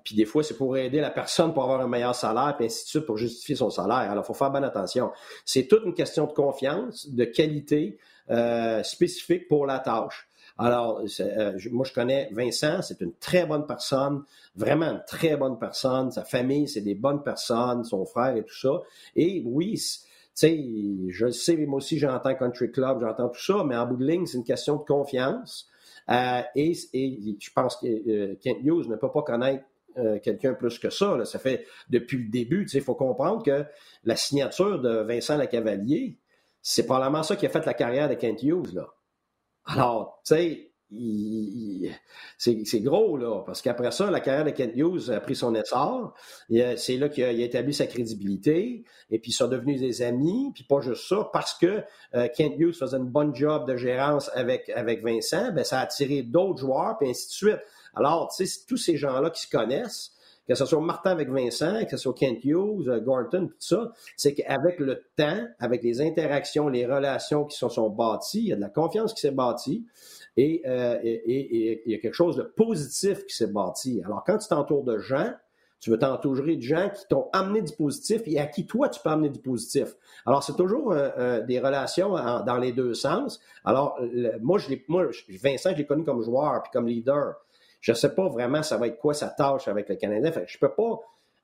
[0.04, 2.84] Puis des fois, c'est pour aider la personne pour avoir un meilleur salaire, puis ainsi
[2.84, 4.10] de suite, pour justifier son salaire.
[4.10, 5.10] Alors, il faut faire bonne attention.
[5.44, 7.98] C'est toute une question de confiance, de qualité
[8.30, 10.28] euh, spécifique pour la tâche.
[10.58, 14.22] Alors, euh, moi, je connais Vincent, c'est une très bonne personne,
[14.56, 16.10] vraiment une très bonne personne.
[16.10, 18.80] Sa famille, c'est des bonnes personnes, son frère et tout ça.
[19.14, 20.00] Et oui, tu
[20.34, 20.64] sais,
[21.08, 24.26] je sais, moi aussi, j'entends Country Club, j'entends tout ça, mais en bout de ligne,
[24.26, 25.68] c'est une question de confiance.
[26.10, 29.64] Euh, et, je pense que euh, Kent Hughes ne peut pas connaître
[30.22, 31.24] quelqu'un plus que ça.
[31.24, 33.64] Ça fait depuis le début, il faut comprendre que
[34.04, 36.18] la signature de Vincent Lacavalier,
[36.60, 38.74] c'est probablement ça qui a fait la carrière de Kent Hughes.
[38.74, 38.88] Là.
[39.64, 40.72] Alors, tu sais,
[42.38, 46.14] c'est gros, là, parce qu'après ça, la carrière de Kent Hughes a pris son essor.
[46.48, 50.64] C'est là qu'il a, établi sa crédibilité, et puis ils sont devenus des amis, puis
[50.64, 51.82] pas juste ça, parce que
[52.14, 55.82] euh, Kent Hughes faisait une bonne job de gérance avec, avec Vincent, ben, ça a
[55.82, 57.60] attiré d'autres joueurs, puis ainsi de suite.
[57.94, 60.12] Alors, tu sais, tous ces gens-là qui se connaissent,
[60.46, 63.92] que ce soit Martin avec Vincent, que ce soit Kent Hughes, euh, Gorton, tout ça,
[64.16, 68.52] c'est qu'avec le temps, avec les interactions, les relations qui se sont, bâties, il y
[68.52, 69.84] a de la confiance qui s'est bâtie
[70.38, 74.02] euh, et, il y a quelque chose de positif qui s'est bâti.
[74.04, 75.32] Alors, quand tu t'entoures de gens,
[75.80, 79.00] tu veux t'entourer de gens qui t'ont amené du positif et à qui toi tu
[79.00, 79.94] peux amener du positif.
[80.24, 83.40] Alors c'est toujours euh, des relations dans les deux sens.
[83.62, 83.98] Alors
[84.40, 87.34] moi je moi Vincent je l'ai connu comme joueur puis comme leader.
[87.82, 90.32] Je ne sais pas vraiment ça va être quoi sa tâche avec le Canadien.
[90.32, 91.00] je ne peux pas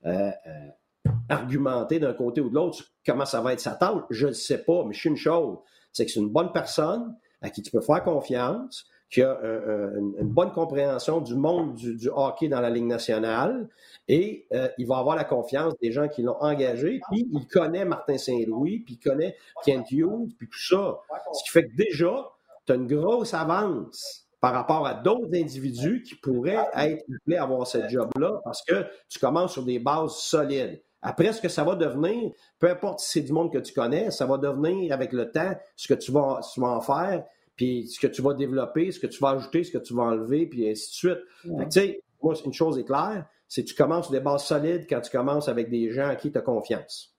[0.07, 4.03] euh, euh, argumenter d'un côté ou de l'autre comment ça va être sa tâche.
[4.11, 5.59] Je ne sais pas, mais je suis une chose,
[5.93, 10.29] c'est que c'est une bonne personne à qui tu peux faire confiance, qui a une,
[10.29, 13.69] bonne compréhension du monde du, hockey dans la Ligue nationale
[14.09, 17.85] et euh, il va avoir la confiance des gens qui l'ont engagé, puis il connaît
[17.85, 19.37] Martin Saint-Louis, puis il connaît
[19.67, 20.99] Kent Hughes, puis tout ça.
[21.35, 22.31] Ce qui fait que déjà,
[22.65, 27.43] tu as une grosse avance par rapport à d'autres individus qui pourraient être appelés à
[27.43, 30.83] avoir ce job-là parce que tu commences sur des bases solides.
[31.03, 32.31] Après, ce que ça va devenir,
[32.61, 35.53] peu importe si c'est du monde que tu connais, ça va devenir avec le temps
[35.75, 37.25] ce que tu vas, en faire,
[37.57, 40.05] puis ce que tu vas développer, ce que tu vas ajouter, ce que tu vas
[40.05, 41.19] enlever, puis ainsi de suite.
[41.43, 45.01] Tu sais, moi, une chose est claire, c'est que tu commences des bases solides quand
[45.01, 47.15] tu commences avec des gens à qui tu as confiance.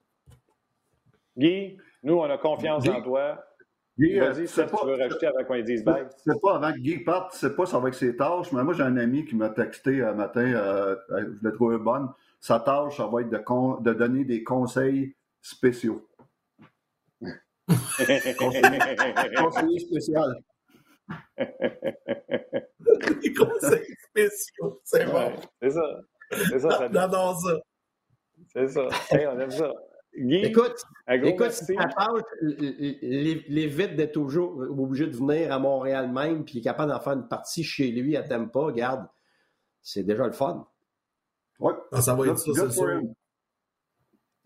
[1.37, 3.43] Guy, nous, on a confiance en toi.
[3.99, 6.07] Guy, Vas-y, euh, si tu veux rajouter avant qu'on dise bye.
[6.25, 8.83] C'est pas avant que Guy parte, c'est pas ça avec ses tâches, mais moi, j'ai
[8.83, 12.09] un ami qui m'a texté un matin, euh, je l'ai trouvé bonne.
[12.43, 13.37] Sa tâche, ça va être de,
[13.83, 16.05] de donner des conseils spéciaux.
[18.37, 20.35] conseiller, spécial.
[21.37, 25.31] des conseils spéciaux, c'est bon.
[25.61, 26.01] C'est ça.
[26.31, 26.89] C'est ça, ça.
[26.93, 27.61] J'adore ça.
[28.51, 28.89] C'est ça.
[29.11, 29.71] Hey, on aime ça.
[30.13, 31.77] Guy, écoute, écoute si
[33.47, 37.29] l'évite d'être toujours obligé de venir à Montréal même, puis est capable d'en faire une
[37.29, 39.07] partie chez lui à Tampa, regarde,
[39.81, 40.67] c'est déjà le fun.
[41.63, 41.73] Oui.
[41.93, 43.01] Ah, ça va être ça, c'est sûr.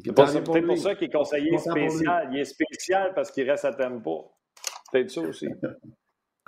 [0.05, 2.29] C'est peut-être pour ça qu'il est conseiller spécial.
[2.31, 4.11] Il est spécial parce qu'il reste à Tampa.
[4.91, 5.47] Peut-être ça aussi.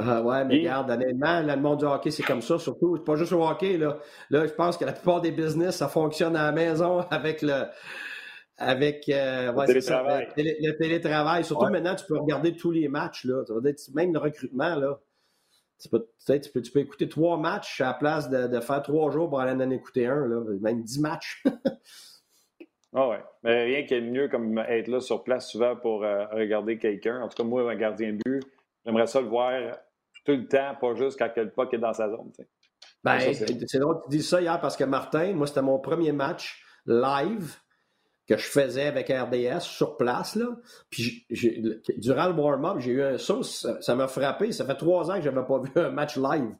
[0.02, 2.96] Ah ouais, mais regarde, honnêtement, le monde du hockey, c'est comme ça, surtout.
[2.96, 4.00] C'est pas juste au hockey, là.
[4.30, 7.66] Là, je pense que la plupart des business, ça fonctionne à la maison avec le,
[8.56, 10.28] avec euh, le, télétravail.
[10.38, 11.44] le, télétravail.
[11.44, 13.26] Surtout maintenant, tu peux regarder tous les matchs.
[13.26, 13.44] Là.
[13.94, 15.02] Même le recrutement, là.
[15.80, 18.82] Tu peux, tu, peux, tu peux écouter trois matchs à la place de, de, faire
[18.82, 20.42] trois jours pour aller en écouter un, là.
[20.60, 21.44] même dix matchs.
[22.94, 23.24] ah ouais.
[23.44, 27.22] Mais rien qui est mieux comme être là sur place souvent pour euh, regarder quelqu'un.
[27.22, 28.44] En tout cas, moi, un gardien de but,
[28.86, 29.54] j'aimerais ça le voir
[30.26, 32.32] tout le temps, pas juste quand le puck est dans sa zone.
[33.04, 36.12] Ben, c'est drôle que tu dis ça hier parce que Martin, moi, c'était mon premier
[36.12, 37.56] match live
[38.30, 40.36] que je faisais avec RDS sur place.
[40.36, 40.56] Là.
[40.92, 41.26] Puis
[41.98, 44.52] durant le warm-up, j'ai eu un saut, ça m'a frappé.
[44.52, 46.56] Ça fait trois ans que je n'avais pas vu un match live.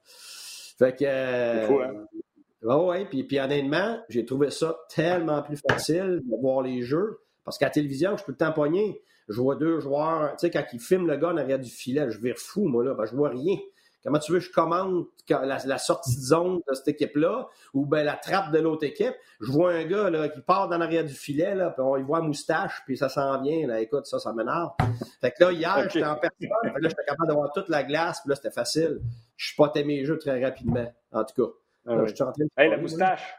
[0.80, 1.06] Fait que.
[1.06, 2.78] Euh, fou, hein?
[2.78, 7.20] ouais, puis, puis honnêtement, j'ai trouvé ça tellement plus facile de voir les jeux.
[7.46, 9.02] Parce qu'à la télévision, je peux le pogner.
[9.28, 12.10] Je vois deux joueurs, tu sais, quand ils filment le gars en arrière du filet,
[12.10, 12.96] je vire fou, moi, là.
[12.96, 13.58] Ben, je vois rien.
[14.04, 18.04] Comment tu veux que je commande la, sortie de zone de cette équipe-là ou ben
[18.04, 19.14] la trappe de l'autre équipe?
[19.42, 22.04] Je vois un gars là, qui part dans l'arrière du filet, là, puis on y
[22.04, 23.68] voit moustache, puis ça s'en vient.
[23.68, 23.82] Là.
[23.82, 24.72] Écoute, ça, ça m'énerve.
[25.20, 26.38] Fait que là, hier, j'étais en personne.
[26.40, 29.02] Fait là, j'étais capable d'avoir toute la glace, puis là, c'était facile.
[29.36, 31.52] Je spotais mes jeux très rapidement, en tout cas.
[31.88, 33.36] Ah je suis en train de hey, la moustache!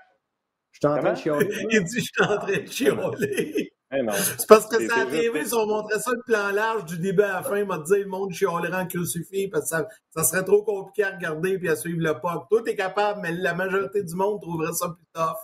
[0.72, 1.48] Je suis en train de chialer.
[1.70, 3.72] Il dit, je suis en train de chialer.
[3.92, 6.96] Eh c'est parce que ça a TV, si on montrait ça le plan large du
[6.98, 9.88] début à la fin, il m'a dit le monde chialerait en crucifix parce que ça,
[10.10, 12.48] ça, serait trop compliqué à regarder et à suivre le POC.
[12.48, 15.36] Toi, t'es capable, mais la majorité du monde trouverait ça plus tough.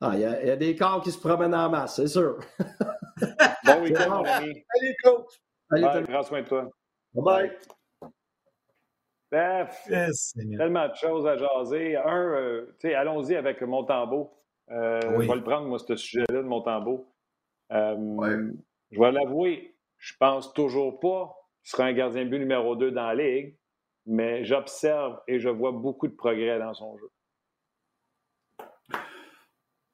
[0.00, 2.38] Ah, il y, y, a des corps qui se promènent en masse, c'est sûr.
[3.64, 4.64] bon week-end, mon ami.
[4.80, 5.40] Allez, coach.
[5.70, 6.70] Allez, prends soin de toi.
[7.12, 8.10] Bye bye.
[9.30, 9.88] Bref,
[10.56, 11.96] tellement de choses à jaser.
[11.96, 14.30] Un, euh, tu sais, allons-y avec Montembeau.
[14.70, 15.24] Euh, oui.
[15.24, 17.13] Je vais le prendre, moi, ce sujet-là de Montembeau.
[17.74, 18.52] Euh,
[18.90, 22.92] je vais l'avouer, je pense toujours pas qu'il sera un gardien de but numéro 2
[22.92, 23.56] dans la Ligue,
[24.06, 27.10] mais j'observe et je vois beaucoup de progrès dans son jeu.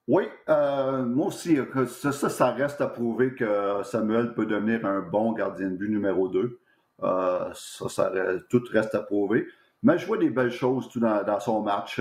[0.09, 1.57] Oui, euh, moi aussi,
[1.87, 6.29] ça, ça, reste à prouver que Samuel peut devenir un bon gardien de but numéro
[6.29, 6.61] 2.
[7.03, 8.13] Euh, ça, ça,
[8.51, 9.47] tout reste à prouver.
[9.83, 12.01] Mais je vois des belles choses tout dans, son match.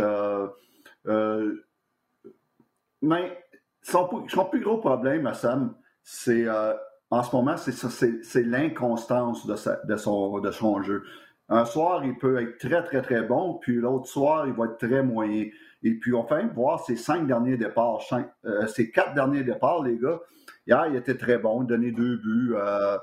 [3.02, 3.49] mais
[3.90, 5.74] son, plus gros problème à Sam,
[6.04, 6.74] c'est euh,
[7.10, 11.04] en ce moment, c'est l'inconstance de, son, jeu.
[11.50, 14.78] Un soir, il peut être très, très, très bon, puis l'autre soir, il va être
[14.78, 15.48] très moyen.
[15.82, 18.00] Et puis, on fait voir ses cinq derniers départs,
[18.46, 20.20] euh, ses quatre derniers départs, les gars.
[20.68, 22.98] Hier, il était très bon, donné deux buts, euh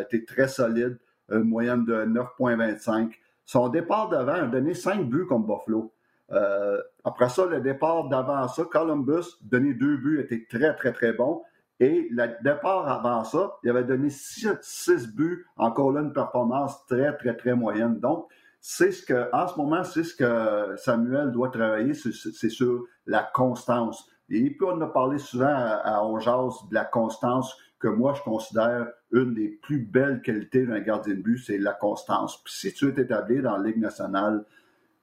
[0.00, 0.98] était très solide,
[1.30, 3.12] une moyenne de 9,25.
[3.44, 5.92] Son départ d'avant a donné cinq buts comme Buffalo.
[6.30, 11.12] Euh, après ça, le départ d'avant ça, Columbus, donné deux buts, était très, très, très
[11.12, 11.42] bon.
[11.80, 17.16] Et le départ avant ça, il avait donné six, buts, encore là, une performance très,
[17.16, 18.00] très, très moyenne.
[18.00, 18.26] Donc,
[18.60, 23.22] c'est ce que, en ce moment, c'est ce que Samuel doit travailler, c'est sur la
[23.22, 24.10] constance.
[24.28, 28.88] Et puis, on a parlé souvent à, à de la constance que moi, je considère
[29.12, 32.42] une des plus belles qualités d'un gardien de but, c'est la constance.
[32.42, 34.44] Puis si tu es établi dans la Ligue nationale,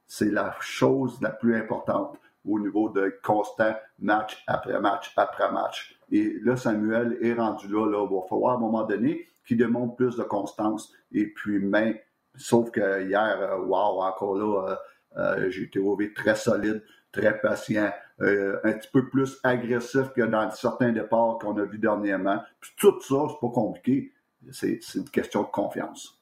[0.08, 6.00] c'est la chose la plus importante au niveau de constant match après match après match.
[6.12, 8.08] Et là, Samuel est rendu là, là.
[8.10, 10.92] Il va falloir un moment donné qu'il démontre plus de constance.
[11.12, 14.76] Et puis, mais, sauf que hier, euh, wow, encore là, euh,
[15.18, 20.50] euh, j'ai été trouvé très solide, très patient, un petit peu plus agressif que dans
[20.52, 22.42] certains départs qu'on a vus dernièrement.
[22.60, 24.14] Puis tout ça, c'est pas compliqué.
[24.52, 26.15] C'est une question de confiance.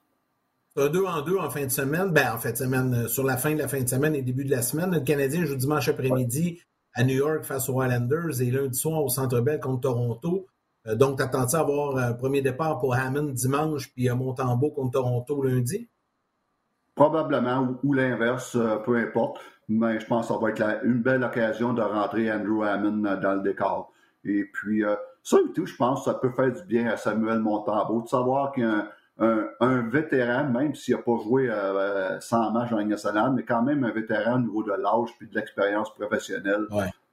[0.76, 2.10] Un deux en deux en fin de semaine.
[2.12, 4.24] Ben, en fin de semaine, euh, sur la fin de la fin de semaine et
[4.24, 4.92] début de la semaine.
[4.92, 6.62] Le Canadien joue dimanche après-midi
[6.96, 10.48] à New York face aux Islanders et lundi soir au Centre Bell contre Toronto.
[10.88, 14.94] Euh, donc, t'attends-tu à avoir un premier départ pour Hammond dimanche puis à Montembeau contre
[14.94, 15.90] Toronto lundi?
[16.96, 19.40] probablement, ou, l'inverse, peu importe.
[19.68, 23.36] Mais je pense que ça va être une belle occasion de rentrer Andrew Hammond dans
[23.36, 23.92] le décor.
[24.24, 24.84] Et puis,
[25.24, 28.08] ça et tout, je pense que ça peut faire du bien à Samuel Montambeau de
[28.08, 28.88] savoir qu'il y a un,
[29.90, 33.84] vétéran, même s'il n'a pas joué euh, 100 matchs dans la nationale, mais quand même
[33.84, 36.68] un vétéran au niveau de l'âge puis de l'expérience professionnelle.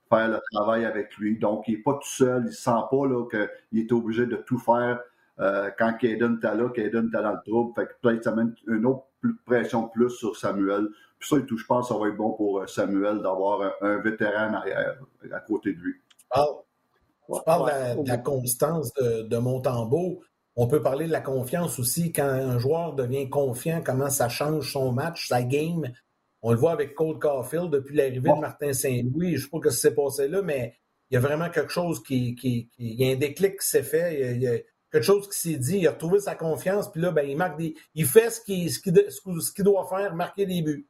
[0.09, 1.39] Faire le travail avec lui.
[1.39, 2.43] Donc, il n'est pas tout seul.
[2.43, 4.99] Il ne sent pas qu'il est obligé de tout faire
[5.39, 7.73] euh, quand Caden était là, Caden était dans le trouble.
[7.75, 9.05] Fait que peut-être ça met une autre
[9.47, 10.89] pression plus sur Samuel.
[11.19, 13.73] Puis ça et tout, je pense que ça va être bon pour euh, Samuel d'avoir
[13.81, 14.97] un, vétéran arrière,
[15.33, 15.95] à côté de lui.
[16.35, 20.21] Tu parles de, la, constance de, de Montembeau.
[20.57, 22.13] On peut parler de la confiance aussi.
[22.13, 25.91] Quand un joueur devient confiant, comment ça change son match, sa game?
[26.43, 29.37] On le voit avec Cole Caulfield depuis l'arrivée de Martin Saint-Louis.
[29.37, 30.75] Je ne sais pas ce qui s'est passé là, mais
[31.11, 32.37] il y a vraiment quelque chose qui.
[32.79, 34.35] il y a un déclic qui s'est fait.
[34.35, 34.59] Il y, a,
[34.91, 35.79] quelque chose qui s'est dit.
[35.79, 36.91] Il a retrouvé sa confiance.
[36.91, 37.75] Puis là, ben, il marque des.
[37.95, 40.89] Il fait ce qu'il ce doit faire, marquer des buts.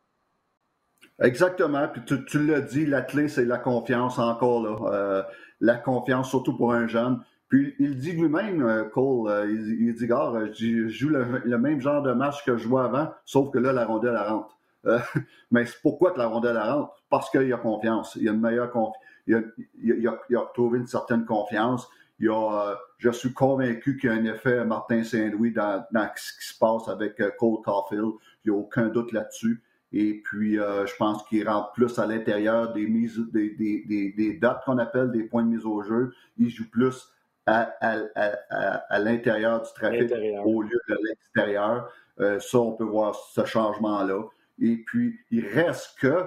[1.21, 1.89] Exactement.
[1.89, 4.63] Puis tu, tu l'as dit, la clé, c'est la confiance encore.
[4.63, 4.93] Là.
[4.93, 5.23] Euh,
[5.61, 7.21] la confiance, surtout pour un jeune.
[7.51, 12.01] Puis il dit lui-même, euh, Cole, euh, il, dit, gars, je joue le, même genre
[12.01, 14.57] de match que je jouais avant, sauf que là, la rondelle, elle rentre.
[14.87, 14.99] Euh,
[15.51, 16.95] mais pourquoi que la rondelle, elle rentre?
[17.11, 18.17] Parce qu'il a confiance.
[18.21, 19.05] Il a une meilleure confiance.
[19.27, 19.41] Il a,
[19.83, 21.89] il, a, il a, trouvé une certaine confiance.
[22.21, 26.33] Il a, je suis convaincu qu'il y a un effet Martin Saint-Louis dans, dans, ce
[26.39, 28.13] qui se passe avec Cole Caulfield.
[28.45, 29.63] Il n'y a aucun doute là-dessus.
[29.93, 34.35] Et puis, euh, je pense qu'il rentre plus à l'intérieur des mises, des, des, des,
[34.35, 36.13] dates qu'on appelle des points de mise au jeu.
[36.39, 37.13] Il joue plus
[37.47, 40.13] à, à, à, à l'intérieur du trafic
[40.45, 41.91] au lieu de l'extérieur.
[42.21, 44.25] Euh, ça, on peut voir ce changement-là.
[44.61, 46.27] Et puis, il reste que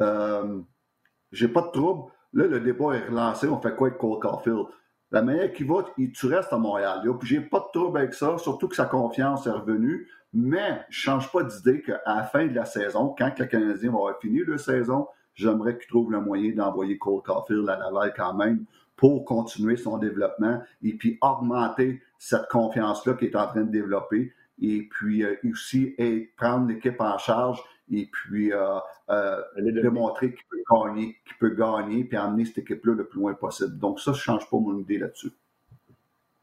[0.00, 0.60] euh,
[1.32, 2.10] j'ai pas de trouble.
[2.32, 3.46] Là, le débat est relancé.
[3.46, 4.66] On fait quoi avec Cole Caulfield?
[5.10, 7.02] La manière qu'il va, tu restes à Montréal.
[7.20, 10.08] Puis j'ai pas de trouble avec ça, surtout que sa confiance est revenue.
[10.32, 13.98] Mais je change pas d'idée qu'à la fin de la saison, quand le Canadien va
[13.98, 18.34] avoir fini la saison, j'aimerais qu'il trouve le moyen d'envoyer Cole Caulfield à Laval quand
[18.34, 18.64] même
[18.96, 24.32] pour continuer son développement et puis augmenter cette confiance-là qu'il est en train de développer
[24.60, 28.78] et puis euh, aussi et prendre l'équipe en charge et puis euh,
[29.10, 33.34] euh, démontrer qu'il peut gagner, qu'il peut gagner puis amener cette équipe-là le plus loin
[33.34, 33.78] possible.
[33.78, 35.32] Donc ça, je ne change pas mon idée là-dessus.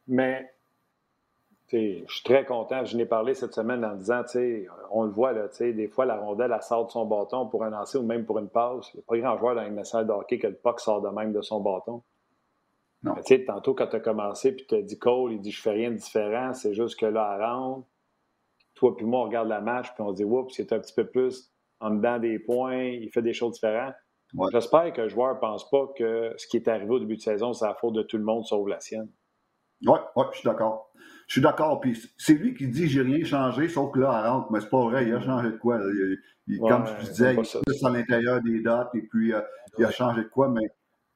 [0.07, 0.51] Mais
[1.71, 2.83] je suis très content.
[2.85, 4.23] Je n'ai parlé cette semaine en disant,
[4.91, 7.69] on le voit, là, des fois, la rondelle, elle sort de son bâton pour un
[7.69, 8.91] lancer ou même pour une passe.
[8.93, 11.01] Il n'y a pas grand joueur dans une nationale de hockey que le puck sort
[11.01, 12.03] de même de son bâton.
[13.03, 13.15] Non.
[13.47, 15.91] tantôt, quand tu as commencé, puis tu as dit Cole, il dit Je fais rien
[15.91, 17.87] de différent, c'est juste que là, elle rentre.
[18.75, 21.07] Toi, puis moi, on regarde la match, puis on dit Oups, c'est un petit peu
[21.07, 23.95] plus en dedans des points, il fait des choses différentes.
[24.53, 27.21] J'espère que le joueur ne pense pas que ce qui est arrivé au début de
[27.21, 29.09] saison, c'est la faute de tout le monde sauf la sienne.
[29.85, 30.93] Oui, ouais, je suis d'accord.
[31.27, 31.81] Je suis d'accord.
[31.81, 34.51] Puis c'est lui qui dit j'ai rien changé, sauf que là, elle rentre.
[34.51, 35.07] Mais c'est pas vrai.
[35.07, 35.79] Il a changé de quoi?
[36.67, 39.41] comme je disais, il est plus à l'intérieur des dates et puis euh,
[39.77, 40.69] il a changé de quoi, mais,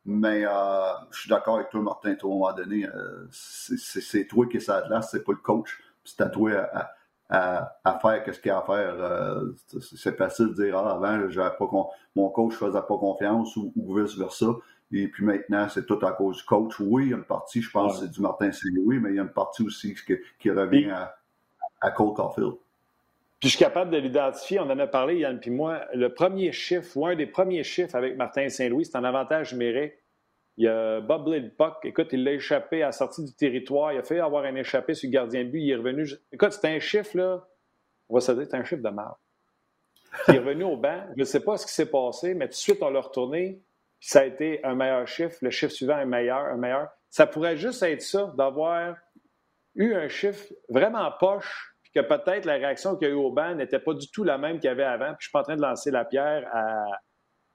[0.06, 2.88] mais euh, je suis d'accord avec toi, Martin, à un moment donné.
[2.88, 5.82] Euh, c'est toi qui es là, c'est pas le coach.
[6.03, 6.91] C'est à toi à,
[7.30, 9.41] à, à faire ce qu'il y a à faire.
[9.82, 11.28] c'est facile de dire ah, avant,
[11.58, 11.68] pas
[12.16, 14.47] mon coach ne faisait pas confiance ou, ou vice-versa.
[14.91, 16.80] Et puis maintenant, c'est tout à cause du coach.
[16.80, 19.20] Oui, il y a une partie, je pense, c'est du Martin Saint-Louis, mais il y
[19.20, 19.95] a une partie aussi
[20.39, 21.16] qui, revient à,
[21.82, 22.53] à Cole Caulfield.
[23.39, 24.59] Puis je suis capable de l'identifier.
[24.59, 25.86] On en a parlé, Yann puis moi.
[25.93, 29.93] Le premier chiffre, ou un des premiers chiffres avec Martin Saint-Louis, c'est un avantage numérique.
[30.57, 31.51] Il a boblé le.
[31.83, 33.91] Écoute, il l'a échappé à la sortie du territoire.
[33.91, 35.59] Il a fait avoir un échappé sur le gardien de but.
[35.59, 36.07] Il est revenu.
[36.31, 37.45] Écoute, c'est un chiffre, là.
[38.07, 39.11] On va se dire, c'est un chiffre de mal.
[40.29, 41.03] Il est revenu au banc.
[41.15, 43.61] Je ne sais pas ce qui s'est passé, mais tout de suite, on l'a retourné
[44.05, 46.89] ça a été un meilleur chiffre, le chiffre suivant est meilleur, un meilleur.
[47.09, 48.95] Ça pourrait juste être ça, d'avoir
[49.73, 53.31] eu un chiffre vraiment poche, puis que peut-être la réaction qu'il y a eu au
[53.31, 55.13] banc n'était pas du tout la même qu'il y avait avant.
[55.13, 56.85] Puis je suis pas en train de lancer la pierre à,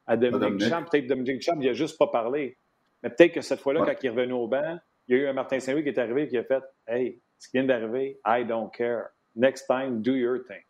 [0.07, 0.85] à Dominique Champ.
[0.85, 2.57] Peut-être Dominique Champ, il a juste pas parlé.
[3.03, 4.79] Mais peut-être que cette fois-là, quand il est revenu au banc,
[5.09, 7.21] il y a eu un Martin Saint-Louis qui est arrivé et qui a fait Hey,
[7.39, 9.09] ce qui vient d'arriver, I don't care.
[9.37, 10.63] Next time, do your thing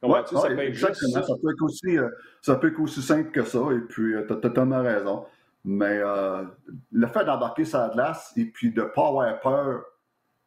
[0.00, 1.22] ça, peut exactement.
[1.22, 2.08] Ça, peut être aussi, euh,
[2.40, 5.26] ça peut être aussi simple que ça, et puis euh, tu as totalement raison.
[5.64, 6.42] Mais euh,
[6.90, 9.84] le fait d'embarquer sa glace et puis de ne pas avoir peur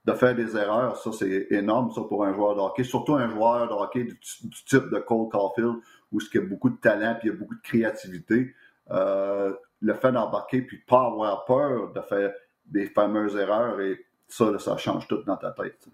[0.06, 3.30] de faire des erreurs, ça c'est énorme ça pour un joueur de hockey, surtout un
[3.30, 5.76] joueur de hockey du, type de Cole Caulfield
[6.12, 8.54] où il y a beaucoup de talent et il y a beaucoup de créativité.
[8.90, 12.34] le fait d'embarquer puis de pas avoir peur de faire
[12.66, 15.88] des fameuses erreurs et ça, ça change tout dans ta tête.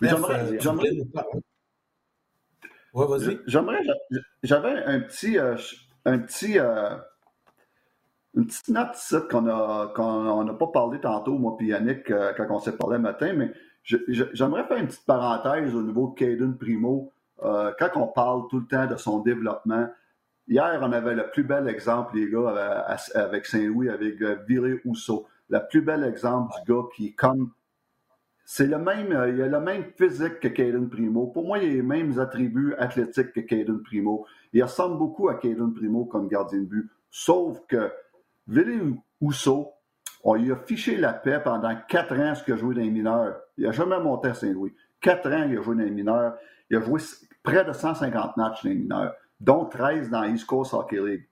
[0.00, 0.58] J'aimerais
[3.46, 3.80] J'aimerais,
[4.42, 5.56] j'avais un petit, euh,
[6.04, 6.96] un petit, euh,
[8.36, 8.96] une petite note
[9.30, 13.32] qu'on n'a pas parlé tantôt, moi puis Yannick, euh, quand on s'est parlé le matin,
[13.32, 13.52] mais
[13.84, 17.12] j'aimerais faire une petite parenthèse au niveau de Caden Primo.
[17.42, 19.88] Euh, quand on parle tout le temps de son développement,
[20.48, 25.26] hier, on avait le plus bel exemple, les gars, avec Saint-Louis, avec Ville Housseau.
[25.50, 27.52] Le plus bel exemple du gars qui, comme
[28.46, 31.28] c'est le même, il a le même physique que Caden Primo.
[31.28, 34.26] Pour moi, il a les mêmes attributs athlétiques que Caden Primo.
[34.52, 36.90] Il ressemble beaucoup à Caden Primo comme gardien de but.
[37.10, 37.90] Sauf que
[38.46, 39.72] Ville Housseau,
[40.22, 42.90] on lui a fiché la paix pendant quatre ans ce qu'il a joué dans les
[42.90, 43.40] mineurs.
[43.56, 44.74] Il n'a jamais monté à Saint-Louis.
[45.00, 46.34] Quatre ans, il a joué dans les mineurs.
[46.70, 47.00] Il a joué
[47.42, 51.28] près de 150 matchs dans les mineurs, dont 13 dans East Coast Hockey League.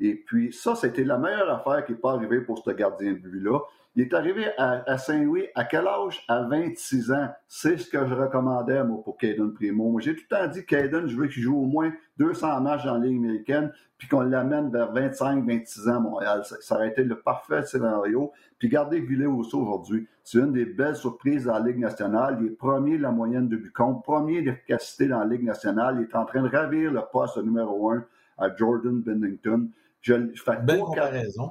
[0.00, 3.18] Et puis, ça, c'était la meilleure affaire qui n'est pas arrivée pour ce gardien de
[3.18, 3.58] but-là.
[3.98, 6.24] Il est arrivé à, Saint-Louis à quel âge?
[6.28, 7.30] À 26 ans.
[7.48, 9.90] C'est ce que je recommandais, moi, pour Caden Primo.
[9.90, 12.84] Moi, j'ai tout le temps dit, Caden, je veux qu'il joue au moins 200 matchs
[12.84, 16.42] dans la Ligue américaine, puis qu'on l'amène vers 25-26 ans à Montréal.
[16.44, 18.30] Ça, aurait été le parfait scénario.
[18.60, 20.06] Puis gardez Villet aussi aujourd'hui.
[20.22, 22.38] C'est une des belles surprises dans la Ligue nationale.
[22.40, 25.96] Il est premier de la moyenne de Bucon, premier d'efficacité dans la Ligue nationale.
[25.98, 28.04] Il est en train de ravir le poste numéro un
[28.38, 29.68] à Jordan Bennington.
[30.02, 31.50] Je, fais Belle comparaison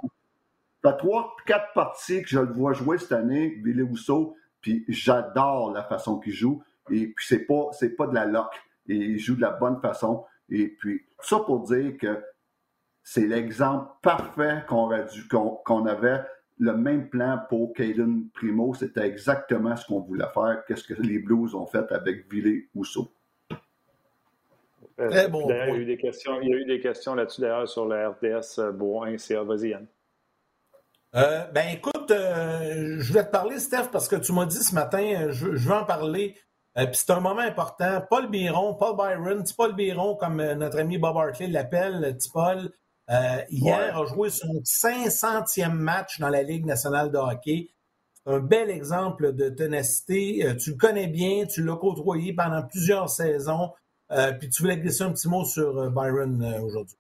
[0.82, 5.72] fait trois, quatre parties que je le vois jouer cette année, Billy Rousseau, puis j'adore
[5.72, 6.62] la façon qu'il joue.
[6.90, 8.54] Et puis c'est pas, c'est pas de la lock.
[8.88, 10.26] Et il joue de la bonne façon.
[10.50, 12.24] Et puis, ça pour dire que
[13.04, 16.22] c'est l'exemple parfait qu'on dû, qu'on, avait
[16.60, 18.74] le même plan pour Caden Primo.
[18.74, 20.64] C'était exactement ce qu'on voulait faire.
[20.68, 23.12] Qu'est-ce que les Blues ont fait avec Billy Rousseau?
[25.00, 25.48] Euh, Très bon.
[25.50, 27.86] Il y a eu des questions, il y a eu des questions là-dessus d'ailleurs sur
[27.86, 29.44] le RDS Bourgoin CA.
[29.44, 29.88] Vas-y, Yann.
[31.16, 34.76] Euh, ben écoute, euh, je voulais te parler, Steph, parce que tu m'as dit ce
[34.76, 36.36] matin, euh, je, veux en parler.
[36.76, 38.04] Puis c'est un moment important.
[38.08, 42.72] Paul Biron, Paul Byron, Paul Biron, comme notre ami Bob Hartley l'appelle, Paul,
[43.50, 47.70] hier a joué son 500e match dans la Ligue nationale de hockey.
[48.14, 50.56] C'est un bel exemple de ténacité.
[50.60, 53.72] tu le connais bien, tu l'as côtoyé pendant plusieurs saisons.
[54.40, 57.00] puis tu voulais glisser un petit mot sur Byron aujourd'hui.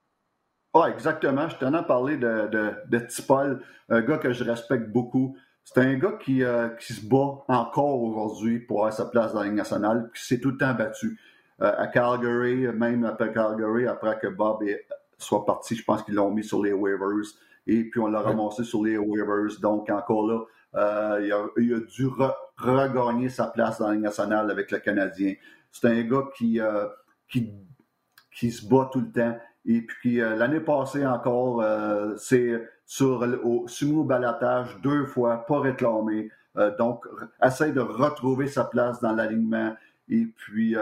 [0.74, 1.50] Ah, exactement.
[1.50, 5.36] Je tenais à parler de, de, de Tipol, un gars que je respecte beaucoup.
[5.64, 9.42] C'est un gars qui, euh, qui se bat encore aujourd'hui pour avoir sa place dans
[9.42, 11.20] la Ligue nationale, qui s'est tout le temps battu.
[11.62, 14.64] Euh, à Calgary, même après Calgary, après que Bob
[15.18, 17.28] soit parti, je pense qu'ils l'ont mis sur les waivers.
[17.66, 19.60] Et puis on l'a ramassé sur les waivers.
[19.60, 20.40] Donc encore là,
[20.76, 22.08] euh, il, a, il, a, dû
[22.58, 25.34] regagner sa place dans la Ligue nationale avec le Canadien.
[25.70, 26.62] C'est un gars qui,
[27.28, 27.52] qui,
[28.34, 29.38] qui se bat tout le temps.
[29.68, 35.60] Et puis euh, l'année passée encore, euh, c'est sur au sumo balatage deux fois, pas
[35.60, 36.32] réclamé.
[36.56, 37.06] Euh, donc,
[37.44, 39.76] essaie de retrouver sa place dans l'alignement.
[40.10, 40.76] Et puis,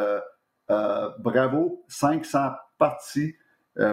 [0.70, 3.34] bravo, 500 parties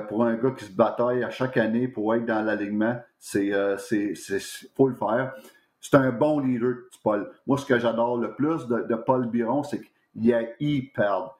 [0.08, 3.00] pour un gars qui se bataille à chaque année pour être dans l'alignement.
[3.18, 4.14] C'est, c'est,
[4.76, 5.32] faut le faire.
[5.80, 7.32] C'est un bon leader, Paul.
[7.46, 11.34] Moi, ce que j'adore le plus de, Paul Biron, c'est qu'il a hyper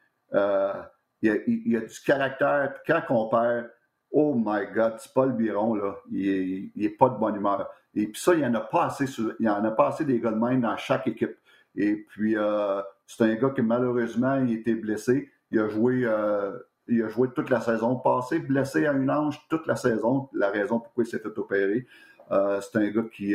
[1.23, 2.75] il y a, du caractère.
[2.75, 3.71] Puis quand on perd,
[4.11, 5.97] oh my God, c'est pas le Biron, là.
[6.11, 7.71] Il n'est pas de bonne humeur.
[7.95, 9.05] Et puis ça, il n'y en a pas assez
[9.39, 11.37] il y en a pas assez des gars de même dans chaque équipe.
[11.77, 15.31] Et puis, euh, c'est un gars qui, malheureusement, il était blessé.
[15.51, 16.59] Il a joué, euh,
[16.89, 20.29] il a joué toute la saison passée, blessé à une hanche toute la saison.
[20.33, 21.87] La raison pourquoi il s'est fait opérer.
[22.31, 23.35] Euh, c'est un gars qui,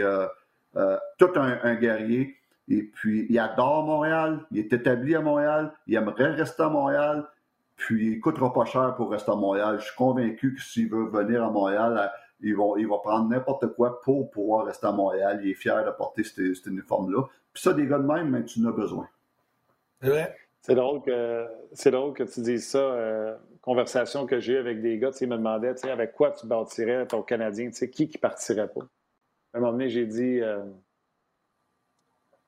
[1.18, 2.36] tout un, guerrier.
[2.70, 4.46] Et puis, il adore Montréal.
[4.52, 5.74] Il est établi à Montréal.
[5.88, 7.28] Il aimerait rester à Montréal.
[7.78, 9.78] Puis, il ne coûtera pas cher pour rester à Montréal.
[9.80, 12.08] Je suis convaincu que s'il veut venir à Montréal, euh,
[12.42, 15.40] il va, il va prendre n'importe quoi pour pouvoir rester à Montréal.
[15.44, 17.24] Il est fier de porter cet, uniforme-là.
[17.54, 19.08] Puis ça, des gars de même, mais tu en as besoin.
[20.62, 22.80] C'est drôle que c'est drôle que tu dises ça.
[22.80, 27.08] Euh, conversation que j'ai eu avec des gars, ils me demandaient avec quoi tu bâtirais
[27.08, 28.82] ton Canadien, qui qui partirait pas.
[29.54, 30.64] À un moment donné, j'ai dit euh,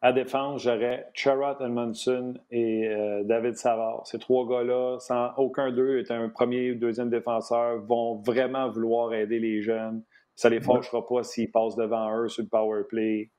[0.01, 4.07] à défense, j'aurais Charrot Edmondson et euh, David Savard.
[4.07, 9.13] Ces trois gars-là, sans aucun d'eux est un premier ou deuxième défenseur, vont vraiment vouloir
[9.13, 10.03] aider les jeunes.
[10.35, 13.29] Ça les fâchera pas s'ils passent devant eux sur le power play.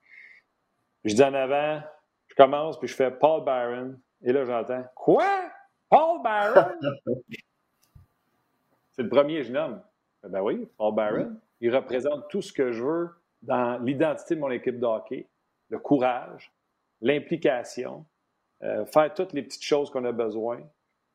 [1.04, 1.80] Je dis en avant,
[2.28, 3.98] je commence puis je fais Paul Byron.
[4.22, 5.50] Et là, j'entends Quoi?
[5.88, 6.76] Paul Byron?
[8.92, 9.80] C'est le premier je nomme.
[10.22, 11.40] Ben oui, Paul Byron.
[11.62, 13.08] Il représente tout ce que je veux
[13.40, 15.26] dans l'identité de mon équipe de hockey
[15.70, 16.52] le courage,
[17.00, 18.04] l'implication,
[18.62, 20.60] euh, faire toutes les petites choses qu'on a besoin,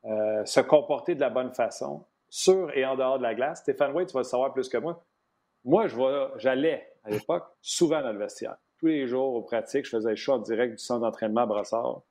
[0.05, 3.59] euh, se comporter de la bonne façon, sur et en dehors de la glace.
[3.59, 5.03] Stéphane Way, tu vas le savoir plus que moi.
[5.63, 5.87] Moi,
[6.37, 8.57] j'allais à l'époque souvent dans le vestiaire.
[8.77, 12.01] Tous les jours aux pratiques, je faisais le en direct du centre d'entraînement à Brassard.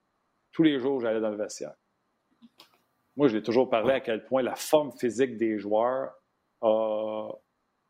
[0.52, 1.74] Tous les jours, j'allais dans le vestiaire.
[3.16, 6.14] Moi, je l'ai toujours parlé à quel point la forme physique des joueurs
[6.62, 7.28] a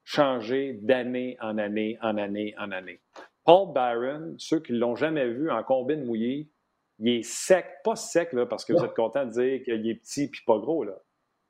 [0.02, 3.00] changé d'année en année, en année, en année.
[3.45, 6.51] Paul Byron, ceux qui ne l'ont jamais vu en combine mouillée,
[6.99, 9.95] il est sec, pas sec, là, parce que vous êtes content de dire qu'il est
[9.97, 10.84] petit puis pas gros.
[10.84, 10.97] Là.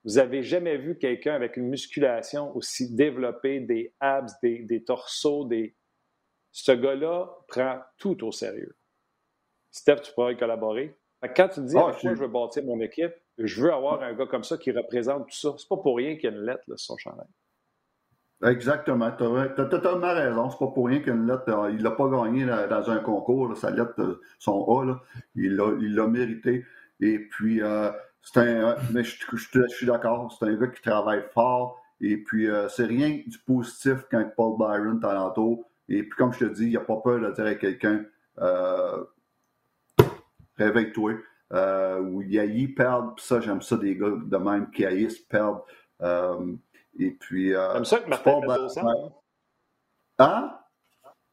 [0.04, 5.46] Vous n'avez jamais vu quelqu'un avec une musculation aussi développée, des abs, des, des torsos,
[5.46, 5.76] des.
[6.52, 8.76] Ce gars-là prend tout au sérieux.
[9.70, 10.96] Steph, tu pourrais y collaborer.
[11.34, 14.44] Quand tu dis, ah, je veux bâtir mon équipe, je veux avoir un gars comme
[14.44, 15.54] ça qui représente tout ça.
[15.56, 17.26] C'est pas pour rien qu'il y a une lettre sur son chandail.
[18.44, 19.10] Exactement.
[19.16, 20.50] Tu as, totalement raison.
[20.50, 23.70] C'est pas pour rien qu'une lettre, euh, il l'a pas gagné dans un concours, sa
[23.70, 25.00] lettre, euh, son A,
[25.34, 26.64] il l'a mérité.
[27.00, 27.90] Et puis, euh,
[28.22, 29.16] c'est un, mais je,
[29.68, 31.80] suis d'accord, c'est un gars qui travaille fort.
[32.00, 35.64] Et puis, c'est rien du positif quand Paul Byron talento.
[35.88, 38.04] Et puis, comme je te dis, il n'a pas peur de dire à quelqu'un,
[40.58, 41.12] réveille-toi.
[42.02, 43.14] ou il y perdre.
[43.18, 45.64] Ça, j'aime ça des gars de même qui haïssent perdre.
[46.98, 47.54] Et puis.
[47.54, 49.12] Euh, T'aimes ça que Martin le mette au centre?
[50.18, 50.58] Hein?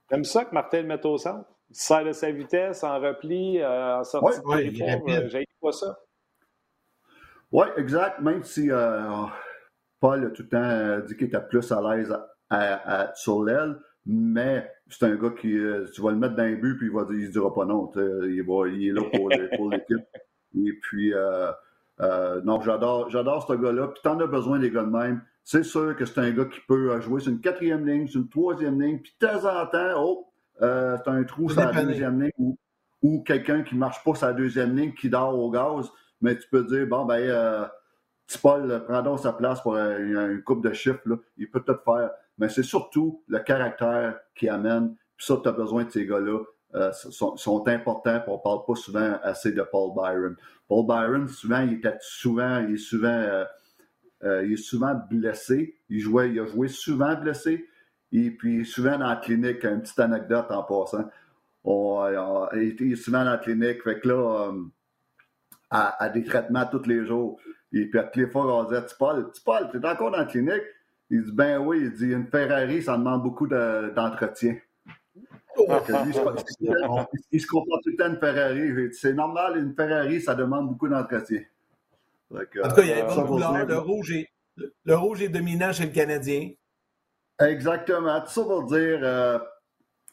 [0.07, 1.49] T'aimes ça que Martin le mette au centre?
[1.69, 5.71] Il sert de sa vitesse en repli, euh, en sortie ouais, de ouais, J'ai pas
[5.71, 5.97] ça.
[7.51, 8.21] Oui, exact.
[8.21, 9.25] Même si euh,
[9.99, 12.13] Paul a tout le temps euh, dit qu'il était plus à l'aise
[13.15, 16.77] sur l'aile, mais c'est un gars qui, euh, tu vas le mettre dans un but,
[16.77, 17.91] puis il va dire, il dira pas non.
[17.95, 20.05] Il, va, il est là pour, pour l'équipe.
[20.57, 21.13] Et puis,
[21.99, 23.87] non, j'adore, j'adore ce gars-là.
[23.87, 26.59] Puis t'en as besoin des gars de même c'est sûr que c'est un gars qui
[26.67, 29.93] peut jouer sur une quatrième ligne, sur une troisième ligne, puis de temps en temps,
[29.97, 30.27] oh,
[30.61, 32.55] euh, c'est un trou sur la deuxième ligne
[33.01, 35.89] ou, quelqu'un qui ne marche pas sur la deuxième ligne, qui dort au gaz,
[36.21, 37.65] mais tu peux dire, bon, ben, euh,
[38.41, 41.15] Paul, prends donc sa place pour une coupe de chiffres, là.
[41.37, 42.11] il peut tout faire.
[42.37, 46.39] Mais c'est surtout le caractère qui amène, puis ça, tu as besoin de ces gars-là.
[46.73, 50.37] Euh, sont, sont, importants, on ne parle pas souvent assez de Paul Byron.
[50.69, 53.43] Paul Byron, souvent, il était souvent, il est souvent
[54.23, 55.75] euh, euh, il est souvent blessé.
[55.89, 57.67] Il, jouait, il a joué souvent blessé.
[58.11, 61.09] Et puis, souvent dans la clinique, une petite anecdote en passant.
[62.55, 63.83] il est souvent dans la clinique.
[63.83, 64.63] Fait que là, euh,
[65.69, 67.39] à, des traitements tous les jours.
[67.71, 69.31] Et puis, à toutes les fois, on disait Tu parles,
[69.71, 70.63] tu es encore dans la clinique?
[71.09, 74.57] Il dit Ben oui, il dit Une Ferrari, ça demande beaucoup d'entretien.
[75.57, 75.67] Oh.
[77.31, 78.89] il, se comporte tout le temps une Ferrari.
[78.93, 81.41] C'est normal, une Ferrari, ça demande beaucoup d'entretien
[82.33, 83.65] en tout cas, il y a une bonne couleur.
[83.65, 84.27] Le rouge, est,
[84.83, 86.51] le rouge est dominant chez le Canadien.
[87.39, 88.21] Exactement.
[88.21, 89.39] Tout ça pour dire, euh,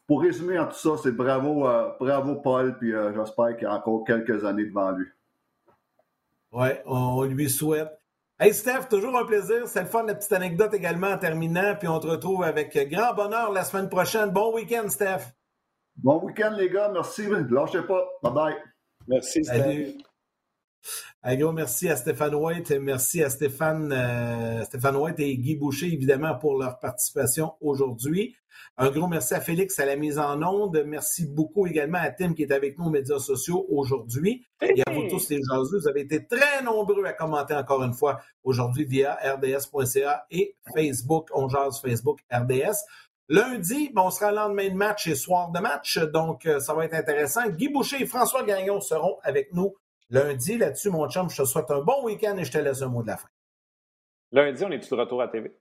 [0.07, 3.71] pour résumer en tout ça, c'est bravo, euh, bravo Paul, puis euh, j'espère qu'il y
[3.71, 5.07] a encore quelques années devant lui.
[6.53, 7.91] Oui, on, lui souhaite.
[8.41, 9.67] Hey Steph, toujours un plaisir.
[9.67, 11.75] C'est le fun, la petite anecdote également en terminant.
[11.79, 14.31] Puis on te retrouve avec grand bonheur la semaine prochaine.
[14.31, 15.35] Bon week-end, Steph.
[15.97, 16.89] Bon week-end, les gars.
[16.89, 17.27] Merci.
[17.51, 18.09] Lâchez pas.
[18.23, 18.57] Bye bye.
[19.09, 20.08] Merci, Steph.
[21.23, 25.87] Un gros merci à Stéphane White, merci à Stéphane, euh, Stéphane White et Guy Boucher,
[25.87, 28.37] évidemment, pour leur participation aujourd'hui.
[28.77, 30.83] Un gros merci à Félix à la mise en onde.
[30.87, 34.45] Merci beaucoup également à Tim qui est avec nous aux médias sociaux aujourd'hui.
[34.63, 37.95] Et à vous tous les gens, vous avez été très nombreux à commenter encore une
[37.95, 41.29] fois aujourd'hui via rds.ca et Facebook.
[41.35, 42.85] On jase Facebook RDS.
[43.29, 46.87] Lundi, on sera le lendemain de match et soir de match, donc euh, ça va
[46.87, 47.47] être intéressant.
[47.51, 49.75] Guy Boucher et François Gagnon seront avec nous
[50.11, 52.89] Lundi, là-dessus, mon chum, je te souhaite un bon week-end et je te laisse un
[52.89, 53.29] mot de la fin.
[54.33, 55.55] Lundi, on est-tu de retour à TV?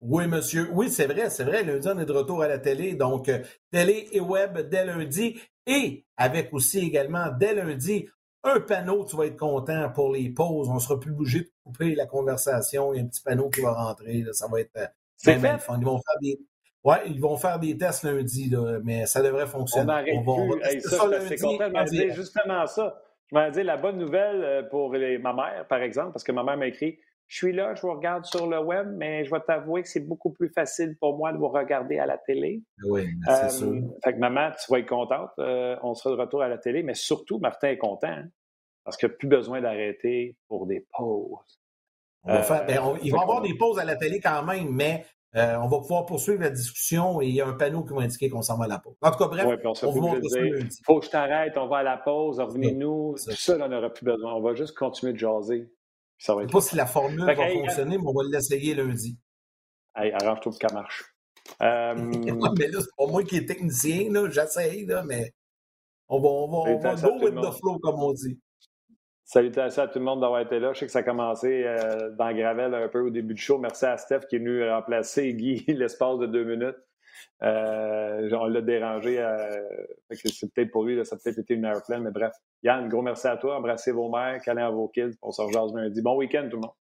[0.00, 0.68] Oui, monsieur.
[0.72, 1.62] Oui, c'est vrai, c'est vrai.
[1.62, 2.94] Lundi, on est de retour à la télé.
[2.94, 5.40] Donc, euh, télé et web dès lundi.
[5.66, 8.08] Et avec aussi également, dès lundi,
[8.42, 10.68] un panneau, tu vas être content pour les pauses.
[10.68, 12.92] On ne sera plus obligé de couper la conversation.
[12.92, 14.24] Il y a un petit panneau qui va rentrer.
[14.32, 15.78] Ça va être euh, bien fun.
[15.78, 16.38] Ils vont faire des,
[16.84, 18.52] Ouais, ils vont faire des tests lundi,
[18.82, 20.02] mais ça devrait fonctionner.
[20.26, 23.00] On, va, ça, lundi, content justement ça.
[23.32, 26.32] Je vais dire la bonne nouvelle euh, pour les, ma mère, par exemple, parce que
[26.32, 29.30] ma mère m'a écrit Je suis là, je vous regarde sur le web, mais je
[29.30, 32.62] vais t'avouer que c'est beaucoup plus facile pour moi de vous regarder à la télé.
[32.84, 33.82] Oui, c'est euh, sûr.
[34.04, 35.30] Fait que maman, tu vas être contente.
[35.38, 38.28] Euh, on sera de retour à la télé, mais surtout, Martin est content hein,
[38.84, 41.60] parce qu'il n'y a plus besoin d'arrêter pour des pauses.
[42.24, 44.68] On va faire, ben, il va y avoir des pauses à la télé quand même,
[44.70, 45.04] mais
[45.34, 48.02] euh, on va pouvoir poursuivre la discussion et il y a un panneau qui va
[48.02, 48.94] indiquer qu'on s'en va à la pause.
[49.00, 50.78] En tout cas, bref, on, vous montre lundi.
[50.84, 53.14] Faut que je t'arrête, on va à la pause, revenez-nous.
[53.14, 54.34] Tout ça, on n'aura plus besoin.
[54.34, 55.72] On va juste continuer de jaser.
[56.18, 56.50] Ça va être...
[56.50, 59.18] Je ne sais pas si la formule va fonctionner, mais on va l'essayer lundi.
[59.96, 61.04] Hey, arrange-toi pour qu'elle marche.
[61.60, 61.94] Euh...
[61.96, 65.32] mais là, c'est pas moi qui est technicien, j'essaye, mais
[66.08, 68.38] on va, on va, on va go with the flow, comme on dit.
[69.32, 70.74] Salutations à tout le monde d'avoir été là.
[70.74, 73.56] Je sais que ça a commencé euh, dans Gravel un peu au début du show.
[73.56, 76.76] Merci à Steph qui est venu remplacer Guy l'espace de deux minutes.
[77.42, 79.18] Euh, on l'a dérangé.
[79.18, 79.58] Euh,
[80.10, 82.34] c'est peut-être pour lui, ça a peut-être été une airplane, mais bref.
[82.62, 83.56] Yann, gros merci à toi.
[83.56, 85.16] Embrassez vos mères, câlez à vos kids.
[85.22, 86.02] On se rejoint lundi.
[86.02, 86.81] Bon week-end tout le monde.